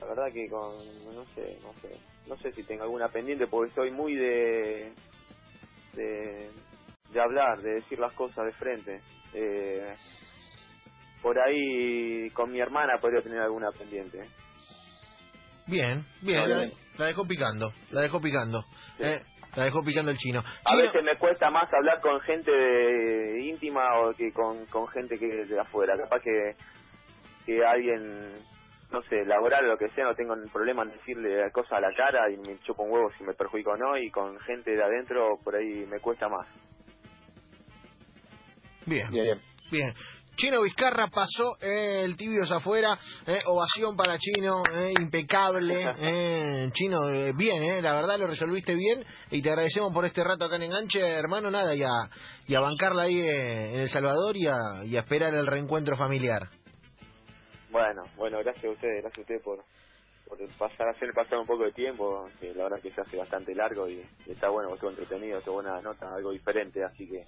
La 0.00 0.06
verdad 0.06 0.32
que 0.32 0.48
con... 0.48 0.76
no 1.14 1.24
sé, 1.34 1.58
no 1.62 1.72
sé. 1.80 1.96
No 2.26 2.36
sé 2.38 2.52
si 2.52 2.62
tengo 2.64 2.84
alguna 2.84 3.08
pendiente 3.08 3.46
porque 3.46 3.74
soy 3.74 3.90
muy 3.90 4.14
de... 4.14 4.92
de, 5.94 6.50
de 7.12 7.20
hablar, 7.20 7.60
de 7.62 7.74
decir 7.74 7.98
las 7.98 8.12
cosas 8.12 8.44
de 8.46 8.52
frente. 8.52 9.00
Eh, 9.34 9.94
por 11.22 11.38
ahí 11.38 12.30
con 12.30 12.52
mi 12.52 12.60
hermana 12.60 12.98
podría 13.00 13.22
tener 13.22 13.40
alguna 13.40 13.70
pendiente. 13.72 14.28
Bien, 15.66 16.02
bien. 16.22 16.72
La, 16.96 17.06
dejó 17.06 17.26
picando, 17.26 17.72
la 17.90 18.00
dejó 18.02 18.20
picando. 18.20 18.62
Sí. 18.96 19.04
Eh, 19.04 19.22
la 19.54 19.64
dejó 19.64 19.82
picando 19.84 20.10
el 20.10 20.16
chino. 20.16 20.40
A 20.40 20.70
Chino, 20.70 20.82
veces 20.82 21.02
me 21.04 21.18
cuesta 21.18 21.50
más 21.50 21.68
hablar 21.72 22.00
con 22.00 22.20
gente 22.20 22.50
de- 22.50 23.44
íntima 23.46 24.00
o 24.00 24.14
que 24.14 24.32
con, 24.32 24.64
con 24.66 24.86
gente 24.88 25.18
que 25.18 25.26
de 25.26 25.60
afuera. 25.60 25.96
Capaz 25.96 26.20
que, 26.22 26.54
que 27.48 27.64
alguien, 27.64 28.34
no 28.92 29.02
sé, 29.04 29.24
laboral 29.24 29.64
o 29.64 29.68
lo 29.68 29.78
que 29.78 29.88
sea, 29.94 30.04
no 30.04 30.14
tengo 30.14 30.34
problema 30.52 30.82
en 30.82 30.90
decirle 30.90 31.50
cosas 31.50 31.72
a 31.72 31.80
la 31.80 31.94
cara 31.94 32.30
y 32.30 32.36
me 32.36 32.58
chupo 32.60 32.82
un 32.82 32.90
huevo 32.90 33.10
si 33.16 33.24
me 33.24 33.32
perjudico 33.32 33.70
o 33.70 33.76
no. 33.78 33.96
Y 33.96 34.10
con 34.10 34.38
gente 34.40 34.70
de 34.72 34.82
adentro, 34.82 35.38
por 35.42 35.56
ahí 35.56 35.86
me 35.86 35.98
cuesta 35.98 36.28
más. 36.28 36.46
Bien, 38.84 39.08
Bien, 39.10 39.24
bien. 39.24 39.40
bien. 39.70 39.94
Chino 40.36 40.62
Vizcarra 40.62 41.08
pasó 41.08 41.56
eh, 41.60 42.02
el 42.04 42.16
tibios 42.16 42.48
afuera, 42.52 42.96
eh, 43.26 43.40
ovación 43.46 43.96
para 43.96 44.18
Chino, 44.18 44.62
eh, 44.72 44.92
impecable. 45.00 45.86
Eh, 46.00 46.70
Chino, 46.74 47.08
eh, 47.08 47.32
bien, 47.36 47.62
eh, 47.62 47.82
la 47.82 47.94
verdad 47.94 48.18
lo 48.18 48.26
resolviste 48.28 48.74
bien 48.74 49.04
y 49.30 49.42
te 49.42 49.50
agradecemos 49.50 49.92
por 49.92 50.04
este 50.04 50.22
rato 50.22 50.44
acá 50.44 50.56
en 50.56 50.62
Enganche, 50.64 51.00
hermano, 51.00 51.50
nada, 51.50 51.74
y 51.74 51.82
a, 51.82 51.90
y 52.46 52.54
a 52.54 52.60
bancarla 52.60 53.02
ahí 53.02 53.18
eh, 53.18 53.74
en 53.74 53.80
El 53.80 53.88
Salvador 53.88 54.36
y 54.36 54.46
a, 54.46 54.84
y 54.84 54.96
a 54.96 55.00
esperar 55.00 55.34
el 55.34 55.46
reencuentro 55.46 55.96
familiar. 55.96 56.48
Bueno, 57.70 58.04
bueno, 58.16 58.38
gracias 58.38 58.64
a 58.64 58.70
ustedes, 58.70 59.02
gracias 59.02 59.18
a 59.18 59.20
ustedes 59.20 59.42
por, 59.42 59.64
por 60.26 60.38
pasar, 60.56 60.88
hacer 60.88 61.12
pasar 61.12 61.38
un 61.38 61.46
poco 61.46 61.64
de 61.64 61.72
tiempo, 61.72 62.28
que 62.40 62.54
la 62.54 62.64
verdad 62.64 62.80
que 62.80 62.90
se 62.90 63.00
hace 63.00 63.16
bastante 63.16 63.54
largo 63.54 63.88
y, 63.88 64.04
y 64.26 64.32
está 64.32 64.48
bueno, 64.48 64.72
estuvo 64.74 64.90
entretenido, 64.90 65.38
estuvo 65.38 65.56
buena 65.56 65.80
nota, 65.82 66.14
algo 66.14 66.30
diferente, 66.30 66.82
así 66.84 67.06
que, 67.06 67.24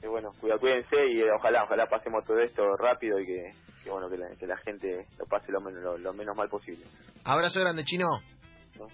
que 0.00 0.08
bueno, 0.08 0.30
cuídense 0.40 0.96
y 1.10 1.20
eh, 1.20 1.32
ojalá, 1.36 1.64
ojalá 1.64 1.86
pasemos 1.88 2.24
todo 2.24 2.38
esto 2.40 2.62
rápido 2.76 3.20
y 3.20 3.26
que, 3.26 3.52
que 3.84 3.90
bueno, 3.90 4.08
que 4.08 4.16
la, 4.16 4.28
que 4.36 4.46
la 4.46 4.56
gente 4.58 5.06
lo 5.18 5.26
pase 5.26 5.52
lo 5.52 5.60
menos, 5.60 5.82
lo, 5.82 5.98
lo 5.98 6.12
menos 6.14 6.36
mal 6.36 6.48
posible. 6.48 6.84
Abrazo 7.24 7.60
grande, 7.60 7.84
Chino. 7.84 8.06
¿no? 8.78 8.86